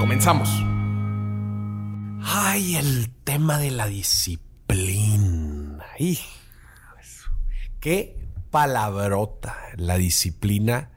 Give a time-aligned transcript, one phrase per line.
[0.00, 0.48] Comenzamos.
[2.22, 5.84] Ay, el tema de la disciplina.
[7.80, 8.16] Qué
[8.50, 10.90] palabrota la disciplina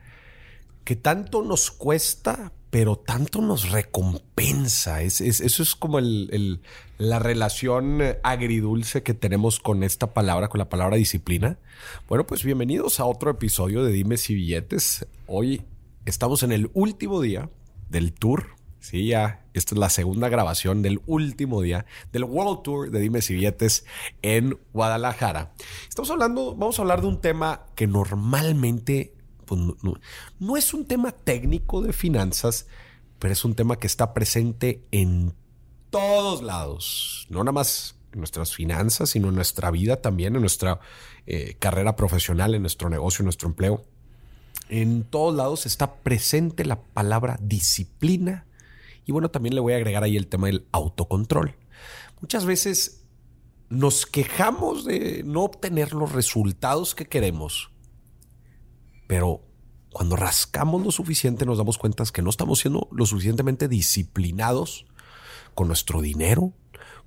[0.85, 5.01] que tanto nos cuesta, pero tanto nos recompensa.
[5.01, 11.57] eso es como la relación agridulce que tenemos con esta palabra, con la palabra disciplina.
[12.07, 15.05] Bueno, pues bienvenidos a otro episodio de Dimes y Billetes.
[15.27, 15.63] Hoy
[16.05, 17.49] estamos en el último día
[17.89, 18.52] del tour
[18.83, 19.45] Sí, ya.
[19.53, 23.85] Esta es la segunda grabación del último día del World Tour de Dimes y Billetes
[24.21, 25.53] en Guadalajara.
[25.87, 29.61] Estamos hablando, vamos a hablar de un tema que normalmente pues,
[30.41, 32.67] no, es un tema técnico de finanzas,
[33.19, 35.33] pero es un tema que está presente en
[35.89, 37.25] todos lados.
[37.29, 40.81] No nada más en nuestras finanzas, sino en nuestra vida también, en nuestra
[41.25, 43.85] eh, carrera profesional, en nuestro negocio, en nuestro empleo.
[44.67, 48.45] En todos lados está presente la palabra disciplina
[49.05, 51.55] y bueno, también le voy a agregar ahí el tema del autocontrol.
[52.21, 53.05] Muchas veces
[53.69, 57.71] nos quejamos de no obtener los resultados que queremos,
[59.07, 59.41] pero
[59.91, 64.85] cuando rascamos lo suficiente nos damos cuenta que no estamos siendo lo suficientemente disciplinados
[65.53, 66.53] con nuestro dinero,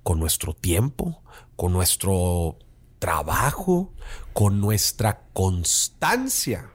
[0.03, 1.21] con nuestro tiempo,
[1.55, 2.57] con nuestro
[2.99, 3.93] trabajo,
[4.33, 6.71] con nuestra constancia.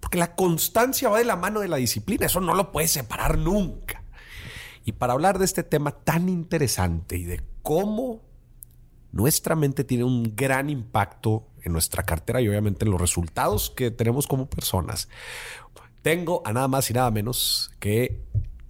[0.00, 3.38] Porque la constancia va de la mano de la disciplina, eso no lo puedes separar
[3.38, 3.83] nunca.
[4.84, 8.22] Y para hablar de este tema tan interesante y de cómo
[9.12, 13.90] nuestra mente tiene un gran impacto en nuestra cartera y obviamente en los resultados que
[13.90, 15.08] tenemos como personas,
[16.02, 18.20] tengo a nada más y nada menos que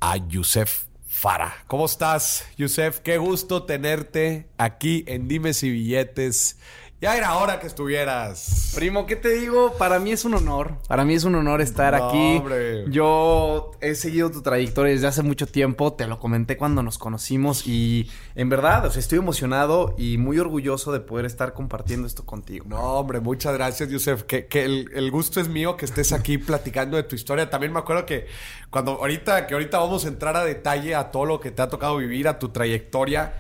[0.00, 1.55] a Yusef Fara.
[1.66, 3.00] ¿Cómo estás, Yusef?
[3.00, 6.59] Qué gusto tenerte aquí en Dimes y Billetes.
[7.04, 8.72] Ya era hora que estuvieras.
[8.75, 9.75] Primo, ¿qué te digo?
[9.76, 10.78] Para mí es un honor.
[10.88, 12.42] Para mí es un honor estar aquí.
[12.88, 15.92] Yo he seguido tu trayectoria desde hace mucho tiempo.
[15.92, 17.66] Te lo comenté cuando nos conocimos.
[17.66, 22.25] Y en verdad, o sea, estoy emocionado y muy orgulloso de poder estar compartiendo esto
[22.25, 22.65] contigo.
[22.70, 24.22] No, hombre, muchas gracias, Yusef.
[24.22, 27.50] Que, el, el, gusto es mío que estés aquí platicando de tu historia.
[27.50, 28.28] También me acuerdo que
[28.71, 31.69] cuando ahorita, que ahorita vamos a entrar a detalle a todo lo que te ha
[31.69, 33.34] tocado vivir, a tu trayectoria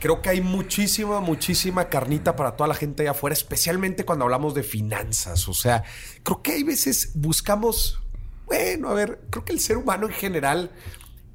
[0.00, 4.54] creo que hay muchísima, muchísima carnita para toda la gente allá afuera, especialmente cuando hablamos
[4.54, 5.48] de finanzas.
[5.48, 5.84] O sea,
[6.22, 8.00] creo que hay veces buscamos,
[8.46, 10.70] bueno, a ver, creo que el ser humano en general,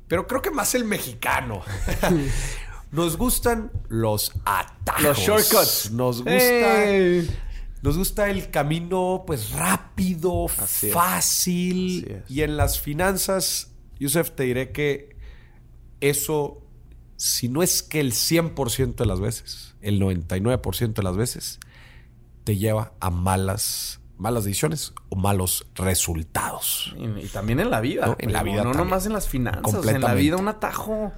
[0.08, 1.62] pero creo que más el mexicano.
[2.92, 5.04] Nos gustan los atajos.
[5.04, 5.92] Los shortcuts.
[5.92, 6.84] Nos gusta.
[7.82, 12.24] Nos gusta el camino, pues rápido, fácil.
[12.28, 15.16] Y en las finanzas, Yusef, te diré que
[16.00, 16.61] eso
[17.22, 21.60] si no es que el 100% de las veces, el 99% de las veces,
[22.44, 26.96] te lleva a malas, malas decisiones o malos resultados.
[26.98, 28.16] Y, también en la vida.
[28.18, 28.64] En la vida.
[28.64, 29.86] No nomás en las finanzas.
[29.86, 31.12] En la vida un atajo.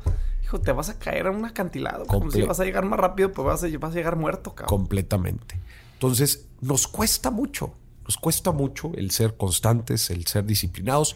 [0.43, 2.05] Hijo, te vas a caer en un acantilado.
[2.05, 4.77] Como si vas a llegar más rápido, pues vas a, vas a llegar muerto, cabrón.
[4.77, 5.57] Completamente.
[5.93, 7.75] Entonces, nos cuesta mucho.
[8.03, 11.15] Nos cuesta mucho el ser constantes, el ser disciplinados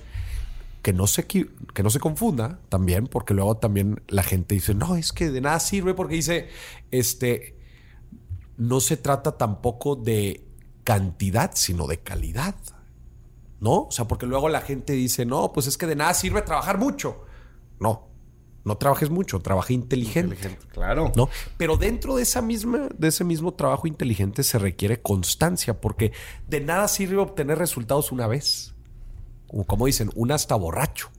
[0.81, 4.95] que no se, que no se confunda también, porque luego también la gente dice, no,
[4.95, 6.49] es que de nada sirve porque dice,
[6.91, 7.57] este,
[8.57, 10.45] no se trata tampoco de
[10.83, 12.55] cantidad, sino de calidad.
[13.59, 13.85] ¿No?
[13.85, 16.77] O sea, porque luego la gente dice, no, pues es que de nada sirve trabajar
[16.77, 17.25] mucho.
[17.79, 18.07] No,
[18.63, 20.35] no trabajes mucho, trabaja inteligente.
[20.35, 20.67] inteligente.
[20.71, 21.11] Claro.
[21.15, 21.27] ¿No?
[21.57, 26.11] Pero dentro de esa misma, de ese mismo trabajo inteligente se requiere constancia, porque
[26.47, 28.75] de nada sirve obtener resultados una vez
[29.65, 31.09] como dicen, un hasta borracho.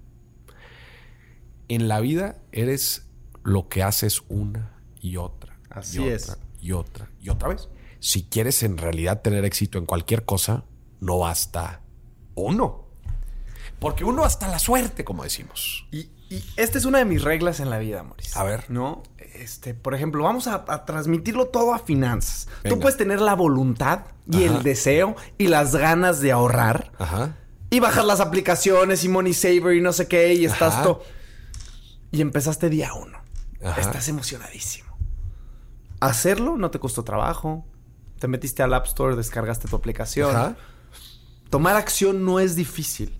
[1.68, 3.06] En la vida eres
[3.42, 5.58] lo que haces una y otra.
[5.70, 6.30] Así y es.
[6.30, 7.68] Otra, y otra y otra vez.
[8.00, 10.64] Si quieres en realidad tener éxito en cualquier cosa,
[11.00, 11.82] no basta
[12.34, 12.86] uno.
[13.80, 15.86] Porque uno hasta la suerte, como decimos.
[15.92, 16.10] Y,
[16.56, 18.38] esta es una de mis reglas en la vida, Mauricio.
[18.38, 18.70] A ver.
[18.70, 19.02] ¿No?
[19.34, 22.48] Este, por ejemplo, vamos a, transmitirlo todo a finanzas.
[22.68, 24.00] Tú puedes tener la voluntad
[24.30, 26.92] y el deseo y las ganas de ahorrar.
[26.98, 27.36] Ajá
[27.70, 31.02] y bajas las aplicaciones y Money Saver y no sé qué y estás todo.
[32.10, 33.18] Y empezaste día uno.
[33.76, 34.96] Estás emocionadísimo.
[36.00, 37.66] Hacerlo no te costó trabajo.
[38.18, 40.56] Te metiste al App Store, descargaste tu aplicación.
[41.50, 43.16] Tomar acción no es difícil.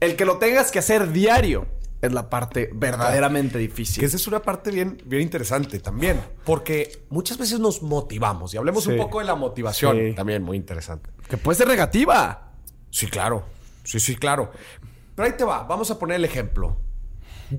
[0.00, 1.66] El que lo tengas que hacer diario
[2.00, 4.00] es la parte verdaderamente difícil.
[4.00, 6.20] Que esa es una parte bien, bien interesante también.
[6.44, 8.54] Porque muchas veces nos motivamos.
[8.54, 10.14] Y hablemos un poco de la motivación.
[10.14, 11.10] También muy interesante.
[11.28, 12.47] Que puede ser negativa.
[12.90, 13.44] Sí, claro.
[13.84, 14.50] Sí, sí, claro.
[15.14, 15.64] Pero ahí te va.
[15.64, 16.76] Vamos a poner el ejemplo.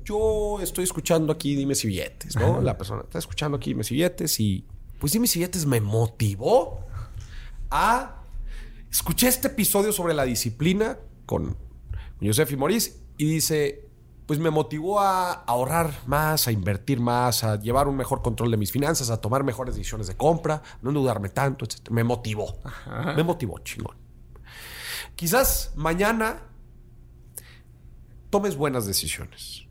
[0.03, 2.61] Yo estoy escuchando aquí Dime si billetes, ¿no?
[2.61, 4.65] La persona está escuchando aquí Dime si billetes y
[4.99, 6.85] pues Dime si billetes me motivó
[7.71, 8.15] a...
[8.91, 11.57] Escuché este episodio sobre la disciplina con
[12.21, 13.89] Josef y Maurice y dice,
[14.25, 18.57] pues me motivó a ahorrar más, a invertir más, a llevar un mejor control de
[18.57, 21.89] mis finanzas, a tomar mejores decisiones de compra, no endeudarme tanto, etc.
[21.89, 22.57] Me motivó.
[23.15, 23.95] Me motivó, chingón.
[25.19, 26.43] Quizás mañana
[28.29, 29.65] tomes buenas decisiones,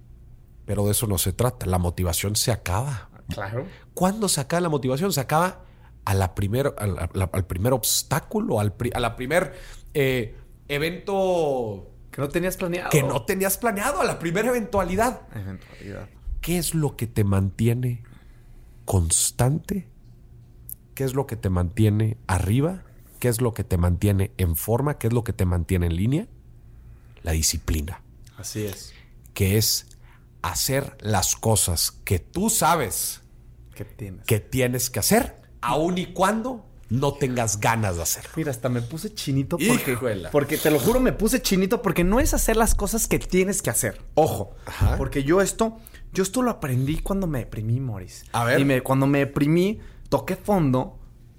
[0.66, 1.64] pero de eso no se trata.
[1.64, 3.08] La motivación se acaba.
[3.30, 3.64] Claro.
[3.94, 5.10] ¿Cuándo se acaba la motivación?
[5.10, 5.64] Se acaba
[6.04, 9.54] a la primer, al, primer obstáculo, al a la primer
[9.94, 10.36] eh,
[10.68, 12.90] evento que no tenías planeado.
[12.90, 15.22] Que no tenías planeado a la primera eventualidad.
[15.34, 16.10] Eventualidad.
[16.42, 18.02] ¿Qué es lo que te mantiene
[18.84, 19.88] constante?
[20.94, 22.82] ¿Qué es lo que te mantiene arriba?
[23.18, 24.98] ¿Qué es lo que te mantiene en forma?
[24.98, 26.26] ¿Qué es lo que te mantiene en línea?
[27.22, 28.02] La disciplina.
[28.36, 28.92] Así es.
[29.34, 29.86] Que es
[30.42, 33.22] hacer las cosas que tú sabes
[33.74, 38.30] que tienes que, tienes que hacer, aun y cuando no tengas ganas de hacerlo.
[38.36, 39.98] Mira, hasta me puse chinito porque,
[40.32, 43.62] porque te lo juro, me puse chinito porque no es hacer las cosas que tienes
[43.62, 44.00] que hacer.
[44.14, 44.56] Ojo,
[44.96, 45.78] porque yo esto,
[46.12, 48.24] yo esto lo aprendí cuando me deprimí, Morris.
[48.32, 48.60] A ver.
[48.60, 50.98] Y me, cuando me deprimí, toqué fondo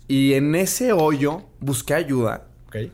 [0.09, 2.47] y en ese hoyo busqué ayuda.
[2.67, 2.91] Ok.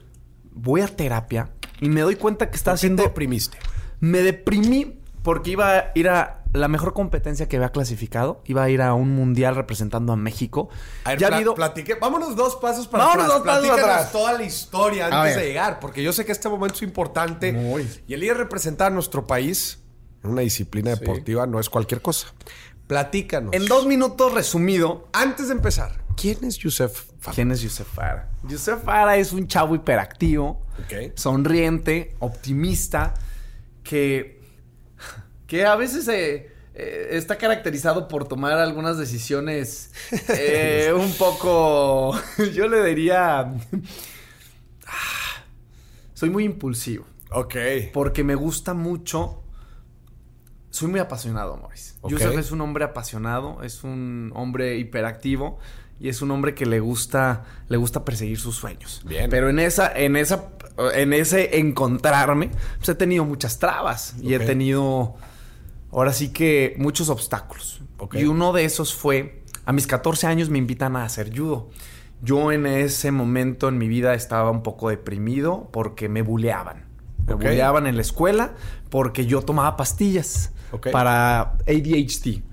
[0.52, 3.02] Voy a terapia y me doy cuenta que está haciendo.
[3.02, 3.58] Te deprimiste?
[4.02, 8.42] Me deprimí porque iba a ir a la mejor competencia que había clasificado.
[8.46, 10.70] Iba a ir a un mundial representando a México.
[11.18, 11.56] ya ha habido...
[11.56, 11.96] platique.
[11.96, 14.12] Vámonos dos pasos para Vámonos dos pasos atrás.
[14.12, 17.56] toda la historia antes de llegar, porque yo sé que este momento es importante.
[18.08, 19.80] Y el ir a representar a nuestro país
[20.22, 22.28] en una disciplina deportiva no es cualquier cosa.
[22.88, 23.54] Platícanos.
[23.54, 25.08] En dos minutos resumido.
[25.14, 27.36] Antes de empezar, ¿quién es Yusef Fara?
[27.36, 28.30] ¿Quién es Yusef Fara?
[28.44, 30.62] Yusef Fara es un chavo hiperactivo,
[31.16, 33.14] sonriente, optimista,
[33.84, 34.36] que
[35.48, 39.92] que a veces eh, eh, está caracterizado por tomar algunas decisiones
[40.30, 42.16] eh, un poco,
[42.54, 43.40] yo le diría,
[44.88, 45.44] ah,
[46.14, 47.06] soy muy impulsivo.
[47.32, 47.56] Ok.
[47.94, 49.44] Porque me gusta mucho,
[50.70, 51.96] soy muy apasionado, Maurice.
[52.02, 52.38] Okay.
[52.38, 55.58] es un hombre apasionado, es un hombre hiperactivo
[56.00, 59.01] y es un hombre que le gusta le gusta perseguir sus sueños.
[59.06, 59.30] Bien.
[59.30, 60.50] Pero en esa en esa
[60.94, 65.15] en ese encontrarme, pues he tenido muchas trabas y he tenido
[65.92, 67.81] ahora sí que muchos obstáculos.
[68.13, 71.69] Y uno de esos fue, a mis 14 años me invitan a hacer judo.
[72.21, 76.86] Yo en ese momento en mi vida estaba un poco deprimido porque me buleaban.
[77.27, 78.53] Me buleaban en la escuela
[78.89, 80.51] porque yo tomaba pastillas
[80.92, 82.44] para ADHD.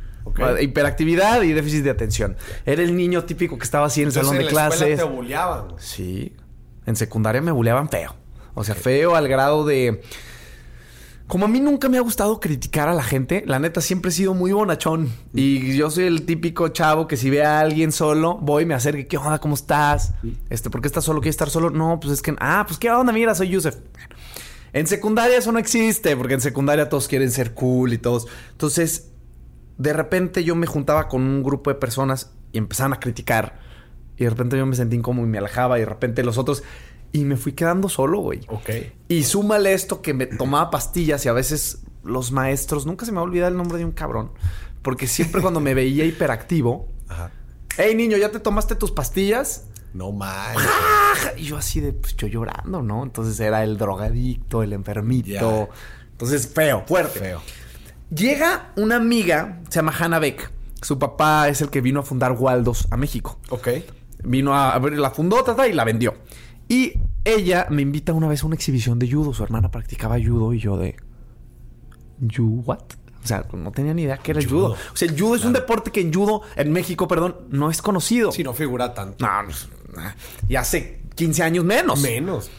[0.60, 2.36] Hiperactividad y déficit de atención.
[2.64, 4.98] Era el niño típico que estaba así en el salón de clases.
[4.98, 5.74] te buleaban.
[5.78, 6.34] Sí.
[6.86, 8.14] En secundaria me buleaban feo.
[8.54, 10.02] O sea, feo al grado de
[11.32, 14.12] como a mí nunca me ha gustado criticar a la gente, la neta siempre he
[14.12, 15.10] sido muy bonachón.
[15.32, 19.08] Y yo soy el típico chavo que si ve a alguien solo, voy, me acerco,
[19.08, 19.38] ¿qué onda?
[19.38, 20.12] ¿Cómo estás?
[20.50, 21.22] Este, ¿por qué estás solo?
[21.22, 21.70] ¿Quieres estar solo?
[21.70, 23.76] No, pues es que, ah, pues qué onda, mira, soy Yusef.
[24.74, 28.26] En secundaria eso no existe, porque en secundaria todos quieren ser cool y todos.
[28.50, 29.11] Entonces,
[29.78, 33.60] de repente yo me juntaba con un grupo de personas y empezaban a criticar.
[34.16, 35.78] Y de repente yo me sentí incómodo y me alejaba.
[35.78, 36.62] Y de repente los otros
[37.12, 38.40] y me fui quedando solo, güey.
[38.48, 38.70] Ok.
[39.08, 43.16] Y súmale esto que me tomaba pastillas y a veces los maestros, nunca se me
[43.16, 44.32] va a olvidar el nombre de un cabrón.
[44.82, 47.30] Porque siempre cuando me veía hiperactivo, Ajá.
[47.76, 49.66] hey niño, ¿ya te tomaste tus pastillas?
[49.94, 50.56] No mal.
[51.36, 53.02] Y yo así de, pues yo llorando, ¿no?
[53.02, 55.68] Entonces era el drogadicto, el enfermito.
[56.12, 57.18] Entonces, feo, fuerte.
[57.18, 57.42] Feo.
[58.14, 60.50] Llega una amiga, se llama Hannah Beck.
[60.82, 63.38] Su papá es el que vino a fundar Waldos a México.
[63.48, 63.68] Ok.
[64.24, 66.14] Vino a, ver, la fundó, tata, y la vendió.
[66.68, 69.32] Y ella me invita una vez a una exhibición de judo.
[69.32, 70.96] Su hermana practicaba judo y yo de...
[72.20, 72.82] ¿You what?
[73.22, 74.76] O sea, no tenía ni idea que era el judo.
[74.92, 77.80] O sea, el judo es un deporte que en judo, en México, perdón, no es
[77.80, 78.32] conocido.
[78.32, 79.24] Sí, no figura tanto.
[79.24, 79.30] No,
[80.48, 82.00] y hace 15 años menos.
[82.00, 82.50] Menos.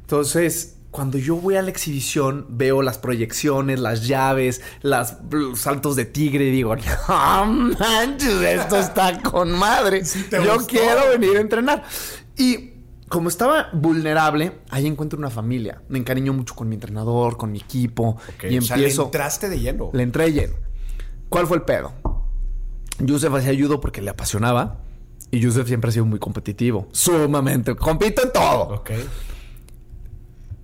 [0.00, 5.94] Entonces, cuando yo voy a la exhibición, veo las proyecciones, las llaves, las, los saltos
[5.94, 6.74] de tigre y digo,
[7.08, 10.02] no manches, esto está con madre.
[10.32, 11.84] yo quiero venir a entrenar.
[12.36, 12.70] Y
[13.08, 15.82] como estaba vulnerable, ahí encuentro una familia.
[15.88, 18.16] Me encariño mucho con mi entrenador, con mi equipo.
[18.42, 19.02] Y empiezo.
[19.02, 19.90] le entraste de lleno.
[19.92, 20.54] Le entré de lleno.
[21.28, 21.92] ¿Cuál fue el pedo?
[22.98, 24.80] Yusef hacía ayudo porque le apasionaba.
[25.30, 26.88] Y Yusef siempre ha sido muy competitivo.
[26.90, 27.76] Sumamente.
[27.76, 28.62] Compito en todo.
[28.74, 28.90] Ok.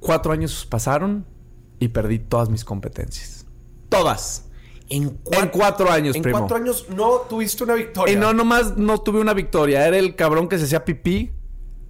[0.04, 1.26] Cuatro años pasaron.
[1.80, 3.46] y perdí todas mis competencias.
[3.88, 4.46] Todas.
[4.90, 5.18] En,
[5.50, 6.38] cuatro años, en primo.
[6.40, 8.12] cuatro años no tuviste una victoria.
[8.14, 9.86] Y no, nomás no tuve una victoria.
[9.86, 11.32] Era el cabrón que se hacía pipí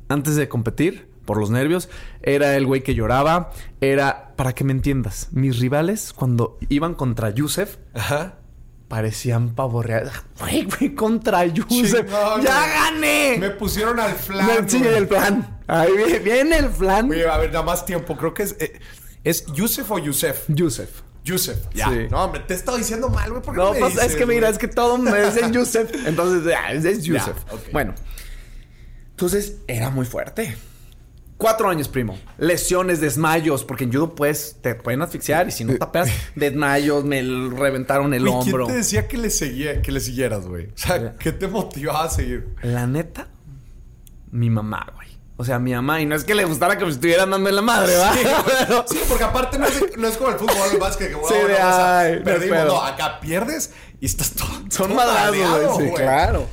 [0.09, 1.89] antes de competir por los nervios.
[2.23, 3.51] Era el güey que lloraba.
[3.81, 8.39] Era, para que me entiendas, mis rivales cuando iban contra Yusef, Ajá.
[8.89, 10.13] parecían pavorreados.
[10.41, 12.11] Güey, güey, contra Yusef.
[12.43, 13.37] ¡Ya gané!
[13.39, 14.47] Me pusieron al flan.
[14.47, 15.54] Me- sí, el plan.
[15.67, 17.11] Ahí viene, viene el plan.
[17.11, 18.17] Oye, a ver, nada más tiempo.
[18.17, 18.57] Creo que es.
[18.61, 18.79] eh,
[19.23, 20.45] ¿Es Yusef o Yusef?
[20.49, 21.01] Yusef.
[21.25, 21.57] Yusef.
[21.73, 21.89] Ya.
[21.89, 22.07] Sí.
[22.11, 23.43] No, hombre, te he estado diciendo mal, güey.
[23.43, 26.07] ¿Por qué No, me pues es dices, que mira, es que todo me dicen Yusef.
[26.07, 27.37] Entonces, ya, es, es Ya, Yusef.
[27.53, 27.61] ok.
[27.73, 27.95] Bueno.
[29.11, 30.55] Entonces, era muy fuerte.
[31.39, 32.19] Cuatro años, primo.
[32.39, 37.23] Lesiones, desmayos, porque en judo pues te pueden asfixiar y si no tapeas, desmayos, me
[37.23, 38.67] reventaron el hombro.
[38.67, 40.67] ¿Quién te decía que le, seguía, que le siguieras, güey?
[40.67, 42.55] O sea, ¿qué te motivaba a seguir?
[42.63, 43.27] La neta,
[44.31, 45.04] mi mamá, güey.
[45.37, 47.57] O sea, mi mamá, y no es que le gustara que me estuvieran dando en
[47.57, 48.13] la madre, ¿va?
[48.15, 48.21] Sí,
[48.69, 51.35] Pero- Sí, porque aparte no es, no es como el fútbol, el básquet, que Sí,
[51.49, 52.67] de, ay, no perdimos.
[52.67, 54.49] No, acá pierdes y estás todo.
[54.71, 55.89] Son madrazos, güey.
[55.89, 56.47] Sí, claro.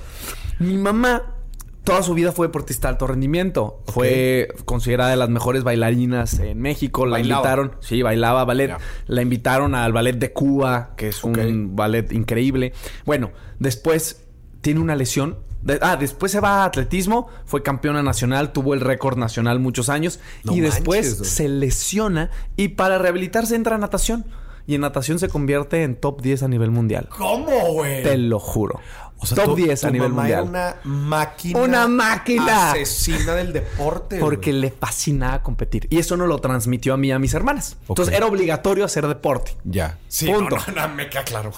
[0.59, 1.35] Mi mamá
[1.83, 3.83] toda su vida fue deportista de alto rendimiento.
[3.88, 7.05] Fue considerada de las mejores bailarinas en México.
[7.05, 7.39] La Bailaba.
[7.41, 8.75] invitaron, sí, bailaba ballet.
[9.07, 12.73] La invitaron al ballet de Cuba, que es un ballet increíble.
[13.05, 14.23] Bueno, después
[14.61, 15.38] tiene una lesión.
[15.63, 19.89] De- ah, después se va a atletismo, fue campeona nacional, tuvo el récord nacional muchos
[19.89, 24.25] años No y después se lesiona y para rehabilitarse entra a natación
[24.68, 27.08] y en natación se convierte en top 10 a nivel mundial.
[27.10, 28.03] ¿Cómo, güey?
[28.03, 28.80] Te lo juro.
[29.24, 30.39] O sea, top tu- 10 a tu nivel mamá mundial.
[30.41, 31.60] Era una máquina.
[31.60, 32.72] Una máquina.
[32.72, 34.20] Asesina del deporte.
[34.20, 35.86] Porque le fascinaba competir.
[35.91, 37.77] Y eso no lo transmitió a mí y a mis hermanas.
[37.88, 39.56] Entonces era obligatorio hacer deporte.
[39.63, 40.00] Ya.
[40.08, 40.56] Sí, Punto.
[40.56, 41.51] No, no, no, me queda claro.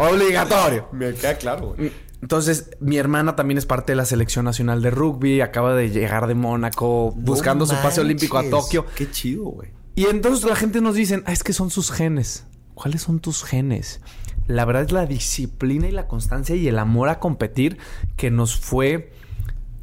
[0.00, 0.88] Obligatorio.
[0.92, 1.92] me queda claro, güey.
[2.22, 5.40] Entonces, mi hermana también es parte de la selección nacional de rugby.
[5.40, 8.48] Acaba de llegar de Mónaco buscando su pase olímpico a.
[8.48, 8.86] Tokio.
[8.94, 9.70] Qué chido, güey.
[9.96, 12.46] Y entonces la gente nos dice, ah, es que son sus genes.
[12.74, 14.00] ¿Cuáles son tus genes?
[14.46, 17.78] La verdad es la disciplina y la constancia y el amor a competir
[18.16, 19.12] que nos fue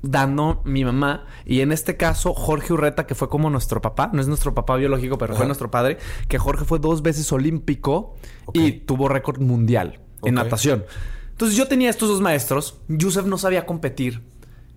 [0.01, 1.25] dando mi mamá.
[1.45, 4.77] Y en este caso, Jorge Urreta, que fue como nuestro papá, no es nuestro papá
[4.77, 8.15] biológico, pero fue nuestro padre, que Jorge fue dos veces olímpico
[8.53, 10.85] y tuvo récord mundial en natación.
[11.39, 12.75] Entonces yo tenía estos dos maestros.
[12.89, 14.21] Yusef no sabía competir.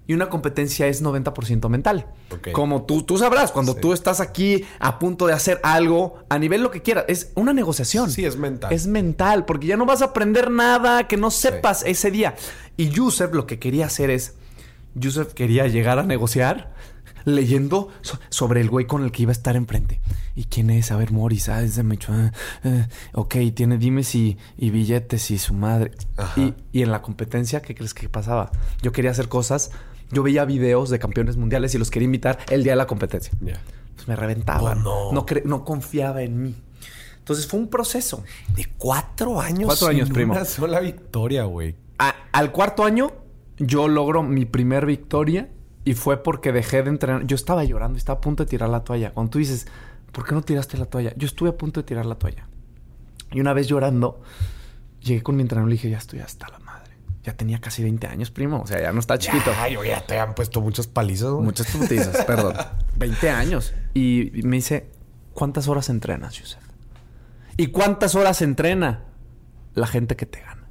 [0.06, 2.06] Y una competencia es 90% mental.
[2.52, 3.80] Como tú, tú sabrás, cuando Sí.
[3.80, 7.52] tú estás aquí a punto de hacer algo, a nivel lo que quieras, es una
[7.52, 8.12] negociación.
[8.12, 8.72] Sí, es mental.
[8.72, 12.36] Es mental, porque ya no vas a aprender nada que no sepas ese día.
[12.76, 14.34] Y Yusef lo que quería hacer es,
[14.94, 16.72] Yusef quería llegar a negociar
[17.24, 20.00] leyendo so- sobre el güey con el que iba a estar enfrente.
[20.34, 20.90] ¿Y quién es?
[20.92, 21.48] A ver, Morris.
[21.48, 22.32] Ah, es de Michoacán.
[22.64, 25.92] Eh, ok, tiene dimes y, y billetes y su madre.
[26.36, 28.50] Y, y en la competencia, ¿qué crees que pasaba?
[28.82, 29.70] Yo quería hacer cosas.
[30.10, 33.32] Yo veía videos de campeones mundiales y los quería invitar el día de la competencia.
[33.40, 33.60] Ya.
[33.94, 34.78] Pues me reventaban.
[34.86, 35.22] Oh, no.
[35.22, 36.54] No, no confiaba en mí.
[37.18, 38.24] Entonces fue un proceso.
[38.56, 39.66] De cuatro años.
[39.66, 40.32] Cuatro años, sin primo.
[40.32, 41.76] Una sola victoria, güey.
[42.32, 43.12] Al cuarto año,
[43.58, 45.48] yo logro mi primer victoria
[45.84, 47.26] y fue porque dejé de entrenar.
[47.26, 49.12] Yo estaba llorando, estaba a punto de tirar la toalla.
[49.12, 49.66] Cuando tú dices,
[50.12, 51.12] ¿por qué no tiraste la toalla?
[51.16, 52.46] Yo estuve a punto de tirar la toalla.
[53.30, 54.20] Y una vez llorando,
[55.00, 56.92] llegué con mi entrenador y le dije, ya estoy hasta la madre.
[57.24, 58.60] Ya tenía casi 20 años, primo.
[58.62, 59.52] O sea, ya no está chiquito.
[59.56, 61.44] Ay, oye, ya te han puesto muchas palizas, güey.
[61.44, 62.54] Muchas putizas, perdón.
[62.96, 63.74] 20 años.
[63.94, 64.90] Y me dice,
[65.32, 66.62] ¿cuántas horas entrenas, Yusef?
[67.56, 69.04] ¿Y cuántas horas entrena
[69.74, 70.66] la gente que te gana?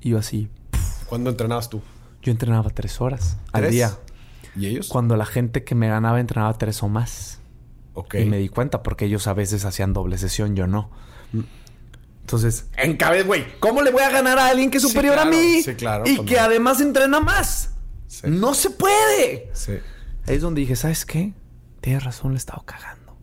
[0.00, 0.48] Y yo así,
[1.10, 1.82] ¿Cuándo entrenabas tú?
[2.22, 3.96] Yo entrenaba tres horas al día.
[4.56, 4.88] ¿Y ellos?
[4.88, 7.40] Cuando la gente que me ganaba entrenaba tres o más.
[7.94, 8.14] Ok.
[8.16, 10.90] Y me di cuenta porque ellos a veces hacían doble sesión, yo no.
[12.22, 15.14] Entonces, en cabeza, güey, ¿cómo le voy a ganar a alguien que es Sí, superior
[15.14, 15.62] claro, a mí?
[15.62, 17.70] sí, claro, Y pues que además entrena más.
[18.06, 18.22] Sí.
[18.28, 19.50] No se puede.
[19.52, 19.72] Sí.
[20.26, 21.32] Ahí es donde dije, ¿sabes qué?
[21.80, 23.16] Tienes razón, le he estado cagando.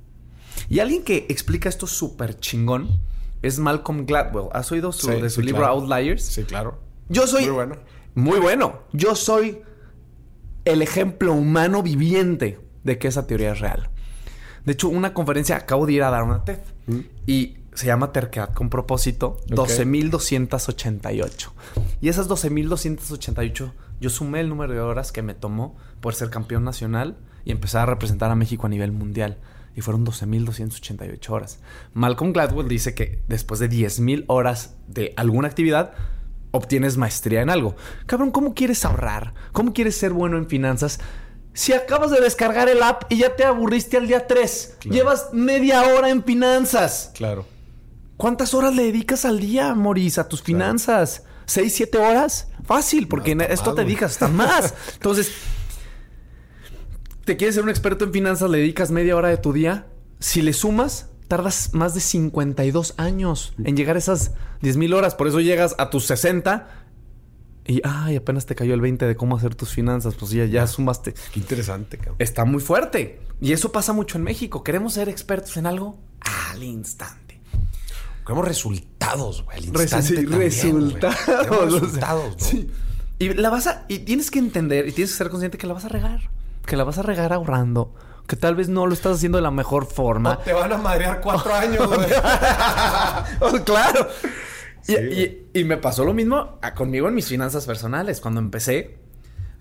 [0.70, 3.00] Y alguien que explica esto súper chingón
[3.42, 4.48] es Malcolm Gladwell.
[4.52, 5.74] ¿Has oído su- de libro claro.
[5.80, 6.24] Outliers?
[6.26, 6.80] Sí, claro.
[7.08, 7.44] Yo soy...
[7.44, 7.78] Muy bueno.
[8.18, 8.80] Muy bueno.
[8.94, 9.60] Yo soy
[10.66, 13.92] el ejemplo humano viviente de que esa teoría es real.
[14.66, 16.58] De hecho, una conferencia, acabo de ir a dar una TED.
[16.88, 17.00] Mm.
[17.28, 21.52] Y se llama Terquedad con propósito, 12.288.
[22.02, 23.72] Y esas 12.288,
[24.02, 27.84] yo sumé el número de horas que me tomó por ser campeón nacional y empezar
[27.84, 29.38] a representar a México a nivel mundial.
[29.76, 31.60] Y fueron 12.288 horas.
[31.94, 35.94] Malcolm Gladwell dice que después de 10.000 horas de alguna actividad,
[36.58, 37.76] obtienes maestría en algo.
[38.06, 39.34] Cabrón, ¿cómo quieres ahorrar?
[39.52, 41.00] ¿Cómo quieres ser bueno en finanzas?
[41.54, 44.96] Si acabas de descargar el app y ya te aburriste al día 3, Claro.
[44.96, 47.12] llevas media hora en finanzas.
[47.16, 47.46] Claro.
[48.18, 51.24] ¿Cuántas horas le dedicas al día, Moris, a tus finanzas?
[51.46, 52.50] ¿Seis, siete horas?
[52.66, 54.74] Fácil, porque No, en está esto te dedicas hasta más.
[54.94, 55.32] Entonces,
[57.26, 58.50] ¿te quieres ser un experto en finanzas?
[58.50, 59.88] ¿Le dedicas media hora de tu día?
[60.20, 64.32] Si le sumas, tardas más de 52 años en llegar a esas
[64.62, 65.16] 10 mil horas.
[65.16, 66.68] Por eso llegas a tus 60
[67.68, 70.16] y, ay, apenas te cayó el 20 de cómo hacer tus finanzas.
[70.16, 71.14] Pues ya, ya sumaste.
[71.34, 72.16] Qué interesante, cabrón.
[72.20, 73.20] Está muy fuerte.
[73.42, 74.64] Y eso pasa mucho en México.
[74.64, 77.42] Queremos ser expertos en algo al instante.
[78.26, 79.58] Queremos resultados, güey.
[79.58, 80.08] Al instante.
[80.08, 81.18] sí, resultados.
[81.26, 82.46] Queremos resultados, ¿no?
[82.46, 82.72] Sí.
[83.20, 83.86] Y la vas a.
[83.90, 86.30] Y tienes que entender y tienes que ser consciente que la vas a regar.
[86.66, 87.94] Que la vas a regar ahorrando.
[88.28, 90.38] Que tal vez no lo estás haciendo de la mejor forma.
[90.40, 92.10] Te van a madrear cuatro años, güey.
[93.40, 94.08] Oh, claro.
[94.88, 98.22] Y, y- y me pasó lo mismo a- conmigo en mis finanzas personales.
[98.22, 98.98] Cuando empecé,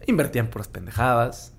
[0.06, 1.52] invertía en puras pendejadas.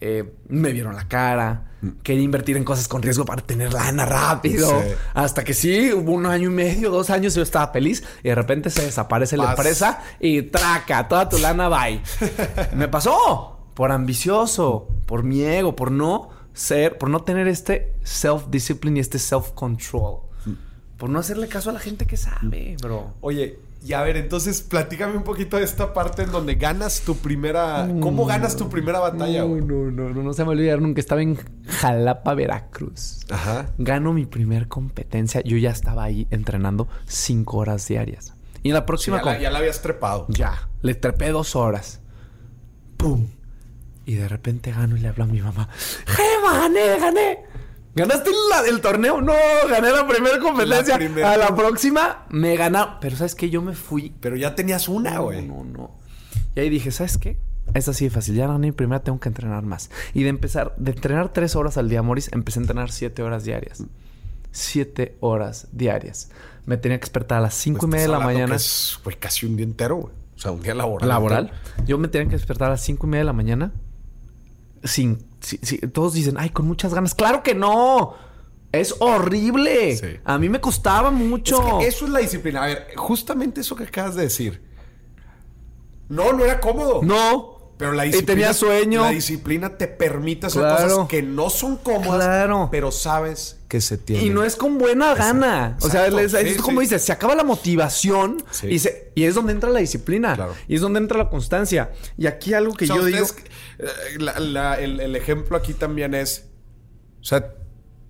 [0.00, 1.70] eh, me vieron la cara.
[2.02, 4.68] Quería invertir en cosas con riesgo para tener lana rápido.
[4.68, 4.88] Sí.
[5.14, 8.02] Hasta que sí, hubo un año y medio, dos años, yo estaba feliz.
[8.22, 12.00] Y de repente se desaparece la empresa y traca, toda tu lana bye.
[12.74, 13.50] me pasó.
[13.74, 19.18] Por ambicioso, por mi ego, por no ser, por no tener este self-discipline y este
[19.18, 20.20] self-control.
[20.96, 23.14] Por no hacerle caso a la gente que sabe, bro.
[23.20, 27.16] Oye, y a ver, entonces platícame un poquito de esta parte en donde ganas tu
[27.16, 27.86] primera.
[28.00, 31.00] ¿Cómo ganas tu primera batalla, No, no, no, no, no se me olvidar nunca.
[31.00, 33.26] Estaba en Jalapa, Veracruz.
[33.28, 33.66] Ajá.
[33.76, 35.42] Gano mi primer competencia.
[35.42, 38.32] Yo ya estaba ahí entrenando cinco horas diarias.
[38.62, 39.18] Y en la próxima...
[39.18, 40.24] Ya la, ya la habías trepado.
[40.30, 42.00] Ya, le trepé dos horas.
[42.96, 43.26] ¡Pum!
[44.06, 45.68] Y de repente gano y le hablo a mi mamá.
[46.06, 47.38] ¡Jeva, gané, gané!
[47.94, 49.20] ¿Ganaste la- el torneo?
[49.20, 49.32] No,
[49.70, 50.94] gané la primera competencia.
[50.94, 51.32] La primera.
[51.32, 52.94] A la próxima me ganaron.
[53.00, 53.50] Pero ¿sabes qué?
[53.50, 54.12] Yo me fui.
[54.20, 55.46] Pero ya tenías una, güey.
[55.46, 55.90] No, no, no.
[56.56, 57.38] Y ahí dije, ¿sabes qué?
[57.72, 58.34] Es así de fácil.
[58.34, 59.90] Ya gané mi primera, tengo que entrenar más.
[60.12, 63.44] Y de empezar, de entrenar tres horas al día, Moris, empecé a entrenar siete horas
[63.44, 63.84] diarias.
[64.50, 66.30] Siete horas diarias.
[66.66, 68.46] Me tenía que despertar a las cinco y Pues media de la mañana.
[68.50, 70.12] que es, güey, casi un día entero, güey.
[70.36, 71.08] O sea, un día laboral.
[71.08, 71.52] laboral.
[71.86, 73.72] Yo me tenía que despertar a las cinco y media de la mañana.
[74.84, 77.14] Sin, si- si- todos dicen, ay, con muchas ganas.
[77.14, 78.14] ¡Claro que no!
[78.70, 79.96] Es horrible.
[79.96, 80.18] Sí.
[80.24, 81.56] A mí me costaba mucho.
[81.56, 82.64] Es que eso es la disciplina.
[82.64, 84.62] A ver, justamente eso que acabas de decir.
[86.08, 87.00] No, no era cómodo.
[87.02, 87.53] No.
[87.76, 88.34] Pero la Y disciplina.
[88.34, 89.02] tenía sueño.
[89.02, 90.88] La disciplina te permite hacer Claro.
[90.88, 92.24] cosas que no son cómodas.
[92.24, 92.68] Claro.
[92.70, 94.26] Pero sabes que se tienen.
[94.26, 95.76] Y no es con buena gana.
[95.80, 96.86] O sea, es, como sí.
[96.86, 98.68] dices, se acaba la motivación Sí.
[98.68, 100.34] y, se- y es donde entra la disciplina.
[100.36, 100.54] Claro.
[100.68, 101.90] Y es donde entra la constancia.
[102.16, 103.26] Y aquí algo que O sea, yo digo...
[103.80, 103.86] eh,
[104.18, 106.46] la- la- el, el ejemplo aquí también es.
[107.20, 107.54] O sea,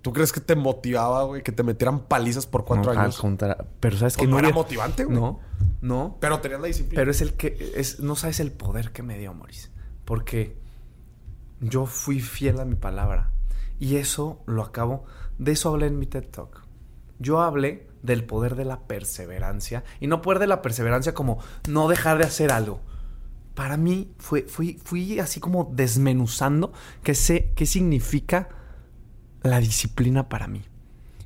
[0.05, 3.17] ¿tú crees que te motivaba, güey, que te metieran palizas por cuatro No, al años?
[3.17, 5.17] contra- Pero sabes que no era motivante, güey.
[5.19, 5.41] No,
[5.81, 6.19] no.
[6.21, 7.01] Pero tenías la disciplina.
[7.01, 7.73] Pero es el que...
[7.75, 9.71] Es, no sabes el poder que me dio, Maurice.
[10.05, 10.59] Porque
[11.61, 13.31] yo fui fiel a mi palabra.
[13.81, 15.05] Y eso lo acabo...
[15.39, 16.61] De eso hablé en mi TED Talk.
[17.19, 19.85] Yo hablé del poder de la perseverancia.
[20.01, 22.83] Y no poder de la perseverancia como no dejar de hacer algo.
[23.55, 28.51] Para mí fue, fui, fui así como desmenuzando qué, sé, qué significa
[29.45, 30.63] la disciplina para mí.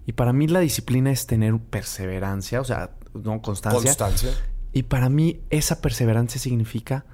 [0.05, 3.81] Y para mí la disciplina es tener perseverancia, o sea, no constancia.
[3.81, 4.31] Constancia.
[4.73, 7.07] Y para mí esa perseverancia significa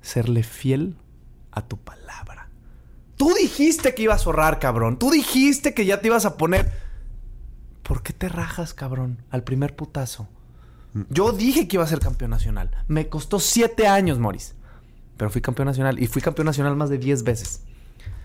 [0.00, 0.96] serle fiel
[1.52, 2.48] a tu palabra.
[3.16, 4.98] Tú dijiste que ibas a ahorrar, cabrón.
[4.98, 6.70] Tú dijiste que ya te ibas a poner...
[7.82, 9.22] ¿Por qué te rajas, cabrón?
[9.30, 10.28] Al primer putazo.
[11.10, 12.70] Yo dije que iba a ser campeón nacional.
[12.86, 14.54] Me costó siete años, Moris.
[15.16, 16.00] Pero fui campeón nacional.
[16.00, 17.62] Y fui campeón nacional más de diez veces.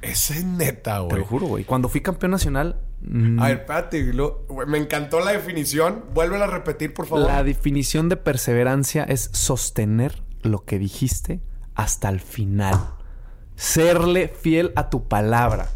[0.02, 1.18] Ese es neta, Te güey.
[1.20, 1.64] lo juro, güey.
[1.64, 2.82] Cuando fui campeón nacional...
[3.02, 4.14] mm, A ver, espérate.
[4.14, 6.06] lo- me encantó la definición.
[6.14, 7.26] Vuélvela a repetir, por favor.
[7.26, 11.42] La definición de perseverancia es sostener lo que dijiste
[11.74, 12.78] hasta el final.
[13.56, 15.70] Serle fiel a tu palabra.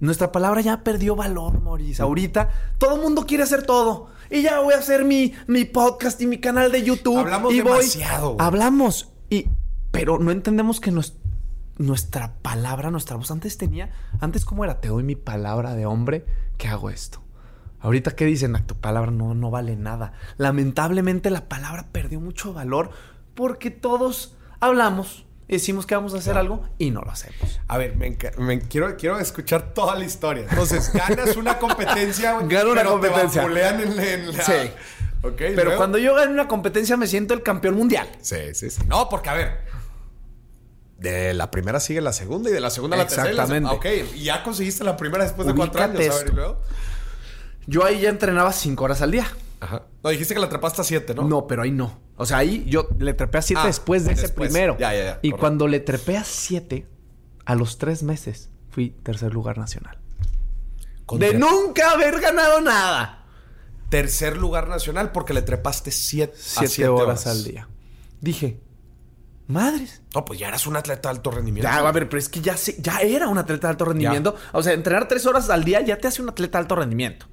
[0.00, 2.02] Nuestra palabra ya perdió valor, Maurice.
[2.02, 4.08] Ahorita todo el mundo quiere hacer todo.
[4.30, 7.18] Y ya voy a hacer mi, mi podcast y mi canal de YouTube.
[7.18, 8.36] Hablamos y demasiado.
[8.40, 9.12] Hablamos.
[9.30, 9.48] Y,
[9.92, 11.16] pero no entendemos que nos-
[11.82, 13.90] nuestra palabra, nuestra voz antes tenía.
[14.20, 14.80] Antes, ¿cómo era?
[14.80, 16.24] Te doy mi palabra de hombre
[16.58, 17.22] que hago esto.
[17.80, 18.54] Ahorita, ¿qué dicen?
[18.56, 20.12] "Ah, Tu palabra no, no vale nada.
[20.36, 22.90] Lamentablemente, la palabra perdió mucho valor
[23.34, 27.60] porque todos hablamos, decimos que vamos a hacer algo y no lo hacemos.
[27.66, 30.46] A ver, me quiero, quiero escuchar toda la historia.
[30.48, 32.32] Entonces, ganas una competencia.
[32.42, 33.42] Gano una pero competencia.
[33.42, 34.44] Te en, la- en la...
[34.44, 34.52] Sí.
[35.24, 35.76] Ok, Pero luego.
[35.76, 38.08] cuando yo gano una competencia, me siento el campeón mundial.
[38.20, 38.82] Sí, sí, sí.
[38.88, 39.58] No, porque a ver.
[41.02, 43.30] De la primera sigue la segunda y de la segunda la tercera.
[43.30, 43.70] Exactamente.
[43.70, 45.96] Ok, y ya conseguiste la primera después de cuatro años.
[45.96, 46.32] A ver, esto.
[46.32, 46.60] y luego.
[47.66, 49.26] Yo ahí ya entrenaba cinco horas al día.
[49.60, 49.82] Ajá.
[50.02, 51.22] No, dijiste que la trepaste a siete, ¿no?
[51.24, 51.46] ¿no?
[51.46, 52.00] pero ahí no.
[52.16, 54.76] O sea, ahí yo le trepé a siete Ah, después de ese primero.
[54.78, 55.36] Ya, ya, ya, Y correcto.
[55.38, 56.86] cuando le trepé a siete,
[57.44, 59.98] a los tres meses, fui tercer lugar nacional.
[61.06, 63.24] Contra- De nunca haber ganado nada.
[63.88, 67.68] Tercer lugar nacional porque le trepaste siete, a Siete, siete horas, al día.
[68.20, 68.60] Dije,
[69.46, 70.02] madres.
[70.14, 71.68] No, pues ya eras un atleta de alto rendimiento.
[71.70, 74.36] Ya, a ver, pero es que ya, se- ya era un atleta de alto rendimiento.
[74.52, 77.26] O sea, entrenar tres horas al día ya te hace un atleta de alto rendimiento.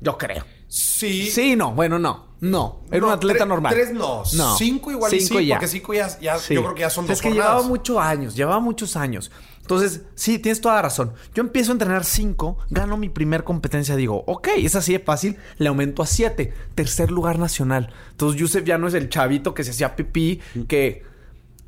[0.00, 0.44] Yo creo.
[0.68, 1.30] Sí.
[1.30, 1.72] Sí, no.
[1.72, 2.34] Bueno, no.
[2.40, 2.82] No.
[2.90, 3.72] Era un atleta normal.
[3.72, 4.22] Tres no.
[4.34, 4.56] no.
[4.56, 5.54] Cinco igual cinco sí, ya.
[5.56, 8.34] porque cinco ya, ya yo creo que ya son dos Es que llevaba muchos años.
[8.34, 9.30] Llevaba muchos años.
[9.62, 11.14] Entonces, sí, tienes toda la razón.
[11.32, 15.38] Yo empiezo a entrenar cinco, gano mi primer competencia, digo, ok, es así de fácil,
[15.56, 16.52] le aumento a siete.
[16.74, 17.90] Tercer lugar nacional.
[18.10, 21.13] Entonces, Yusef ya no es el chavito que se hacía pipí, que...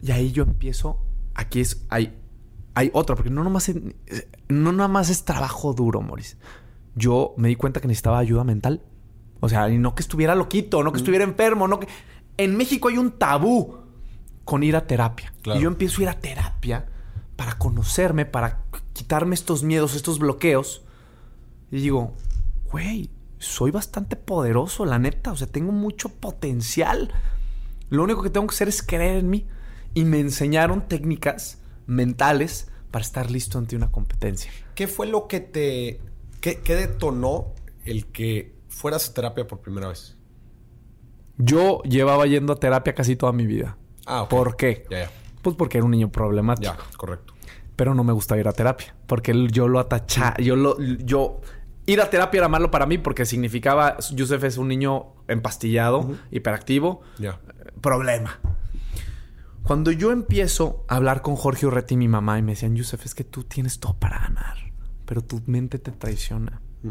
[0.02, 1.00] Y ahí yo empiezo,
[1.34, 2.16] aquí es, hay,
[2.74, 3.76] hay otra, porque no nomás, es,
[4.48, 6.36] no nomás es trabajo duro, Moris.
[6.94, 8.82] Yo me di cuenta que necesitaba ayuda mental.
[9.40, 11.88] O sea, y no que estuviera loquito, no que estuviera enfermo, no que...
[12.38, 13.78] En México hay un tabú
[14.44, 15.32] con ir a terapia.
[15.44, 16.86] Y yo empiezo a ir a terapia
[17.36, 20.84] para conocerme, para quitarme estos miedos, estos bloqueos.
[21.70, 22.14] Y digo,
[22.70, 25.32] güey, soy bastante poderoso, la neta.
[25.32, 27.12] O sea, tengo mucho potencial.
[27.90, 29.46] Lo único que tengo que hacer es creer en mí.
[29.96, 34.52] Y me enseñaron técnicas mentales para estar listo ante una competencia.
[34.74, 36.02] ¿Qué fue lo que te...
[36.42, 37.54] ¿Qué, detonó
[37.86, 40.18] el que fueras a terapia por primera vez?
[41.38, 43.78] Yo llevaba yendo a terapia casi toda mi vida.
[44.04, 44.84] Ah, ¿Por qué?
[44.90, 45.10] Ya, ya.
[45.40, 46.74] Pues porque era un niño problemático.
[46.74, 47.32] Ya, correcto.
[47.74, 48.94] Pero no me gustaba ir a terapia.
[49.06, 50.36] Porque yo lo atachaba.
[50.36, 50.78] Yo lo.
[50.78, 51.40] Yo.
[51.86, 53.96] Ir a terapia era malo para mí porque significaba.
[54.12, 57.00] Yusef es un niño empastillado, hiperactivo.
[57.18, 57.40] Ya.
[57.80, 58.38] Problema.
[59.66, 63.04] Cuando yo empiezo a hablar con Jorge Urreti y mi mamá y me decían, Yusef,
[63.04, 64.56] es que tú tienes todo para ganar,
[65.04, 66.62] pero tu mente te traiciona.
[66.84, 66.90] Mm.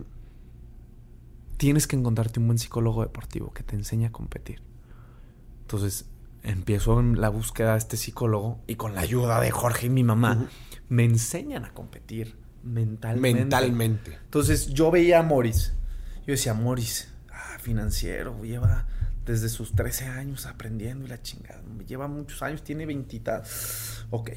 [1.56, 4.62] Tienes que encontrarte un buen psicólogo deportivo que te enseñe a competir.
[5.62, 6.10] Entonces,
[6.44, 10.04] empiezo en la búsqueda de este psicólogo y con la ayuda de Jorge y mi
[10.04, 10.50] mamá,
[10.90, 13.40] me enseñan a competir mentalmente.
[13.40, 14.20] Mentalmente.
[14.26, 15.74] Entonces yo veía a Morris.
[16.28, 18.86] Yo decía, Morris, ah, financiero, lleva
[19.26, 21.62] desde sus 13 años aprendiendo y la chingada.
[21.88, 23.22] Lleva muchos años, tiene 20.
[24.12, 24.32] Ok.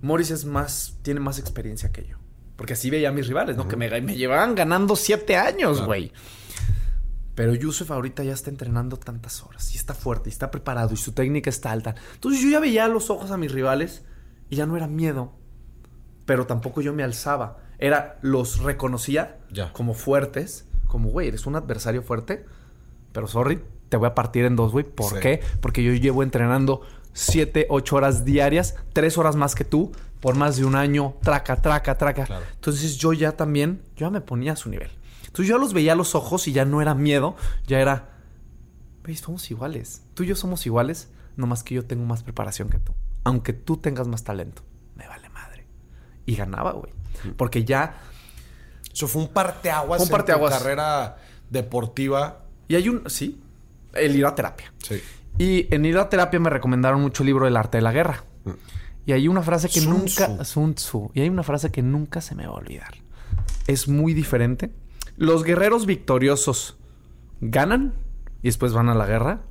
[0.00, 2.16] Morris es más, tiene más experiencia que yo.
[2.56, 3.68] Porque así veía a mis rivales, ¿no?
[3.68, 6.12] Que me, me, llevaban ganando 7 años, güey.
[7.34, 10.96] Pero Yusuf ahorita ya está entrenando tantas horas y está fuerte y está preparado y
[10.96, 11.94] su técnica está alta.
[12.14, 14.04] Entonces yo ya veía los ojos a mis rivales
[14.50, 15.32] y ya no era miedo,
[16.26, 17.58] pero tampoco yo me alzaba.
[17.78, 19.38] Era, los reconocía
[19.72, 22.44] como fuertes, como, güey, eres un adversario fuerte,
[23.12, 24.86] pero sorry, te voy a partir en dos, güey.
[24.86, 25.42] ¿Por qué?
[25.60, 26.80] Porque yo llevo entrenando
[27.12, 31.60] 7, 8 horas diarias, 3 horas más que tú, por más de un año, traca,
[31.60, 32.26] traca, traca.
[32.54, 34.90] Entonces yo ya también, yo ya me ponía a su nivel.
[35.26, 38.16] Entonces yo los veía a los ojos y ya no era miedo, ya era,
[39.04, 40.04] veis, somos iguales.
[40.14, 42.94] Tú y yo somos iguales, nomás que yo tengo más preparación que tú.
[43.24, 44.62] Aunque tú tengas más talento,
[44.94, 45.66] me vale madre.
[46.24, 46.94] Y ganaba, güey.
[47.36, 48.00] Porque ya...
[48.90, 50.50] Eso fue un parteaguas, un parteaguas.
[50.50, 51.18] en tu carrera
[51.50, 52.46] deportiva.
[52.68, 53.02] Y hay un...
[53.10, 53.42] Sí,
[53.94, 54.72] el ir a terapia.
[54.78, 55.00] Sí.
[55.38, 58.24] Y en ir a terapia me recomendaron mucho el libro El arte de la guerra.
[58.44, 58.50] Mm.
[59.06, 60.44] Y hay una frase que nunca...
[60.44, 61.10] Sun Tzu.
[61.14, 62.94] Y hay una frase que nunca se me va a olvidar.
[63.66, 64.70] Es muy diferente
[65.16, 66.76] los guerreros victoriosos
[67.40, 67.94] ganan
[68.42, 69.42] y después van a la guerra.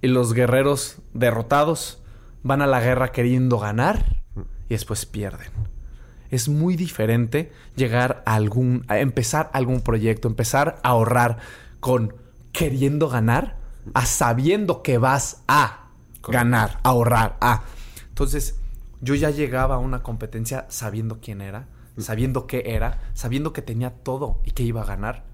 [0.00, 2.00] Y los guerreros derrotados
[2.42, 4.22] van a la guerra queriendo ganar
[4.68, 5.50] y después pierden.
[6.30, 11.38] Es muy diferente llegar a algún, a empezar algún proyecto, empezar a ahorrar
[11.80, 12.14] con
[12.52, 13.57] queriendo ganar
[13.94, 15.90] a sabiendo que vas a
[16.22, 17.64] ganar, ahorrar, a.
[18.08, 18.58] Entonces,
[19.00, 23.90] yo ya llegaba a una competencia sabiendo quién era, sabiendo qué era, sabiendo que tenía
[23.90, 25.24] todo y que iba a ganar.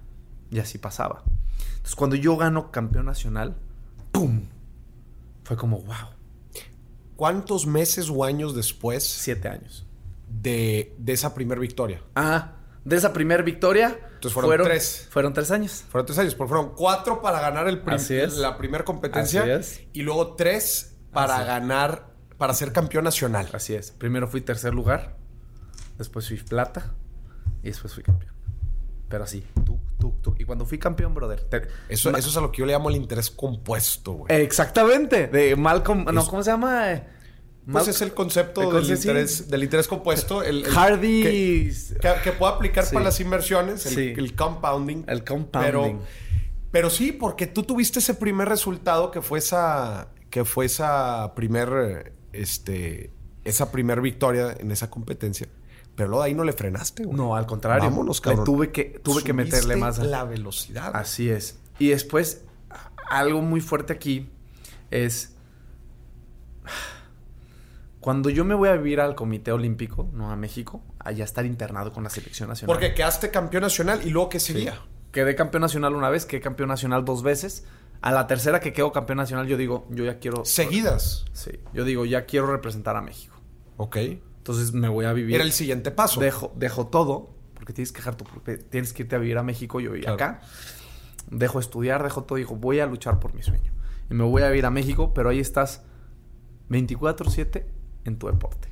[0.51, 1.23] Y así pasaba.
[1.69, 3.57] Entonces, cuando yo gano campeón nacional,
[4.13, 4.43] ¡pum!
[5.45, 6.15] Fue como, wow.
[7.17, 9.05] ¿Cuántos meses o años después?
[9.05, 9.87] Siete años.
[10.29, 12.03] De, esa primera victoria.
[12.15, 12.53] Ah,
[12.85, 13.99] de esa primera victoria.
[14.15, 15.09] Entonces fueron, tres.
[15.11, 15.85] Fueron tres años.
[15.89, 17.83] Fueron tres años, porque fueron cuatro para ganar el
[18.37, 19.43] la primera competencia.
[19.43, 19.83] Así es.
[19.93, 23.49] Y luego tres para ganar, para ser campeón nacional.
[23.53, 23.91] Así es.
[23.93, 25.17] Primero fui tercer lugar
[25.99, 26.95] después fui plata
[27.63, 28.35] y después fui campeón.
[29.09, 30.35] Pero así, tú, tú, tú.
[30.39, 31.47] Y cuando fui campeón, brother.
[31.89, 34.43] eso, eso es a lo que yo le llamo el interés compuesto, güey.
[34.43, 35.29] Exactamente.
[35.29, 36.05] De Malcolm.
[36.13, 37.03] No, ¿cómo se llama?
[37.71, 40.43] Pues es el concepto del, interés, del interés compuesto.
[40.43, 41.23] El, Hardy.
[41.23, 41.73] Que,
[42.23, 43.87] que, puedo aplicar para las inversiones.
[43.87, 45.05] El, el, compounding.
[45.09, 45.71] El compounding.
[45.71, 45.99] Pero,
[46.71, 50.09] pero sí, porque tú tuviste ese primer resultado que fue esa.
[50.29, 52.13] Que fue esa primer.
[52.33, 53.11] Este.
[53.45, 55.49] Esa primer victoria en esa competencia.
[55.97, 57.17] Pero luego de ahí no le frenaste, güey.
[57.17, 57.85] No, al contrario.
[57.89, 58.45] Vámonos, cabrón.
[58.45, 59.99] tuve que, tuve que meterle más.
[59.99, 60.91] la velocidad.
[60.95, 61.59] Así es.
[61.79, 62.43] Y después,
[63.09, 64.29] algo muy fuerte aquí
[64.91, 65.35] es...
[68.05, 71.91] Cuando yo me voy a vivir al Comité Olímpico, no a México, allá estar internado
[71.91, 72.77] con la selección nacional.
[72.77, 74.79] Porque quedaste campeón nacional y luego qué sería.
[75.11, 77.65] Quedé campeón nacional una vez, quedé campeón nacional dos veces.
[78.03, 80.45] A la tercera que quedo campeón nacional, yo digo, yo ya quiero.
[80.45, 81.25] ¿Seguidas?
[81.33, 81.53] Sí.
[81.73, 83.37] Yo digo, ya quiero representar a México.
[83.79, 83.97] Ok.
[83.97, 85.37] Entonces me voy a vivir.
[85.37, 86.21] Era el siguiente paso.
[86.21, 88.27] Dejo, dejo todo, porque tienes que dejar tu,
[88.69, 90.43] tienes que irte a vivir a México, yo vivía acá.
[91.31, 93.73] dejo estudiar, dejo todo, digo, voy a luchar por mi sueño.
[94.11, 95.85] Y me voy a ir a México, pero ahí estás
[96.69, 97.73] 24/7
[98.05, 98.69] en tu deporte.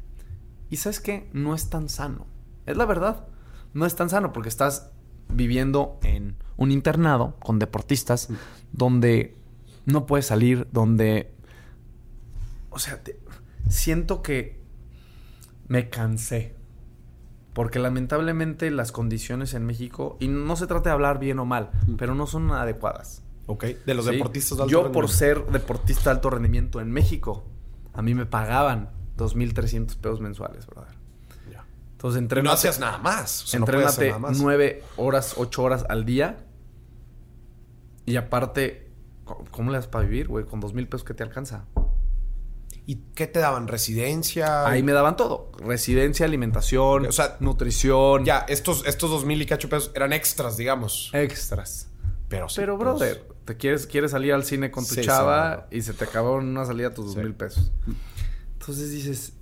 [0.71, 2.27] Y sabes qué, no es tan sano.
[2.67, 3.27] Es la verdad.
[3.75, 4.91] No es tan sano porque estás
[5.29, 8.35] viviendo en un internado con deportistas mm.
[8.73, 9.37] donde
[9.85, 11.35] no puedes salir, donde...
[12.71, 13.03] O sea,
[13.69, 14.63] siento que
[15.69, 16.57] me cansé.
[17.53, 21.71] Porque lamentablemente las condiciones en México, y no se trata de hablar bien o mal,
[21.87, 21.97] mm.
[21.97, 23.23] pero no son adecuadas.
[23.47, 27.45] Ok, de los deportistas de alto Yo por ser deportista de alto rendimiento en México,
[27.93, 30.95] a mí me pagaban 2.300 pesos mensuales, brother.
[31.51, 31.65] Ya.
[31.93, 32.49] Entonces entrénate...
[32.49, 33.45] No hacías nada más.
[33.45, 36.45] O sea, entrénate nueve horas, ocho horas al día.
[38.05, 38.91] Y aparte,
[39.51, 40.45] ¿cómo le das para vivir, güey?
[40.45, 41.67] Con dos mil pesos que te alcanza.
[42.85, 43.69] ¿Y qué te daban?
[43.69, 44.67] ¿Residencia?
[44.67, 45.53] Ahí me daban todo.
[45.59, 48.25] Residencia, alimentación, o sea, nutrición.
[48.25, 51.11] Ya, estos, estos dos mil y cacho pesos eran extras, digamos.
[51.13, 51.89] Extras.
[52.29, 52.57] Pero sí.
[52.57, 56.41] Pero, brother, te quieres, quieres salir al cine con tu chava y se te acabó
[56.41, 57.71] en una salida tus dos mil pesos.
[58.63, 59.33] Entonces dices,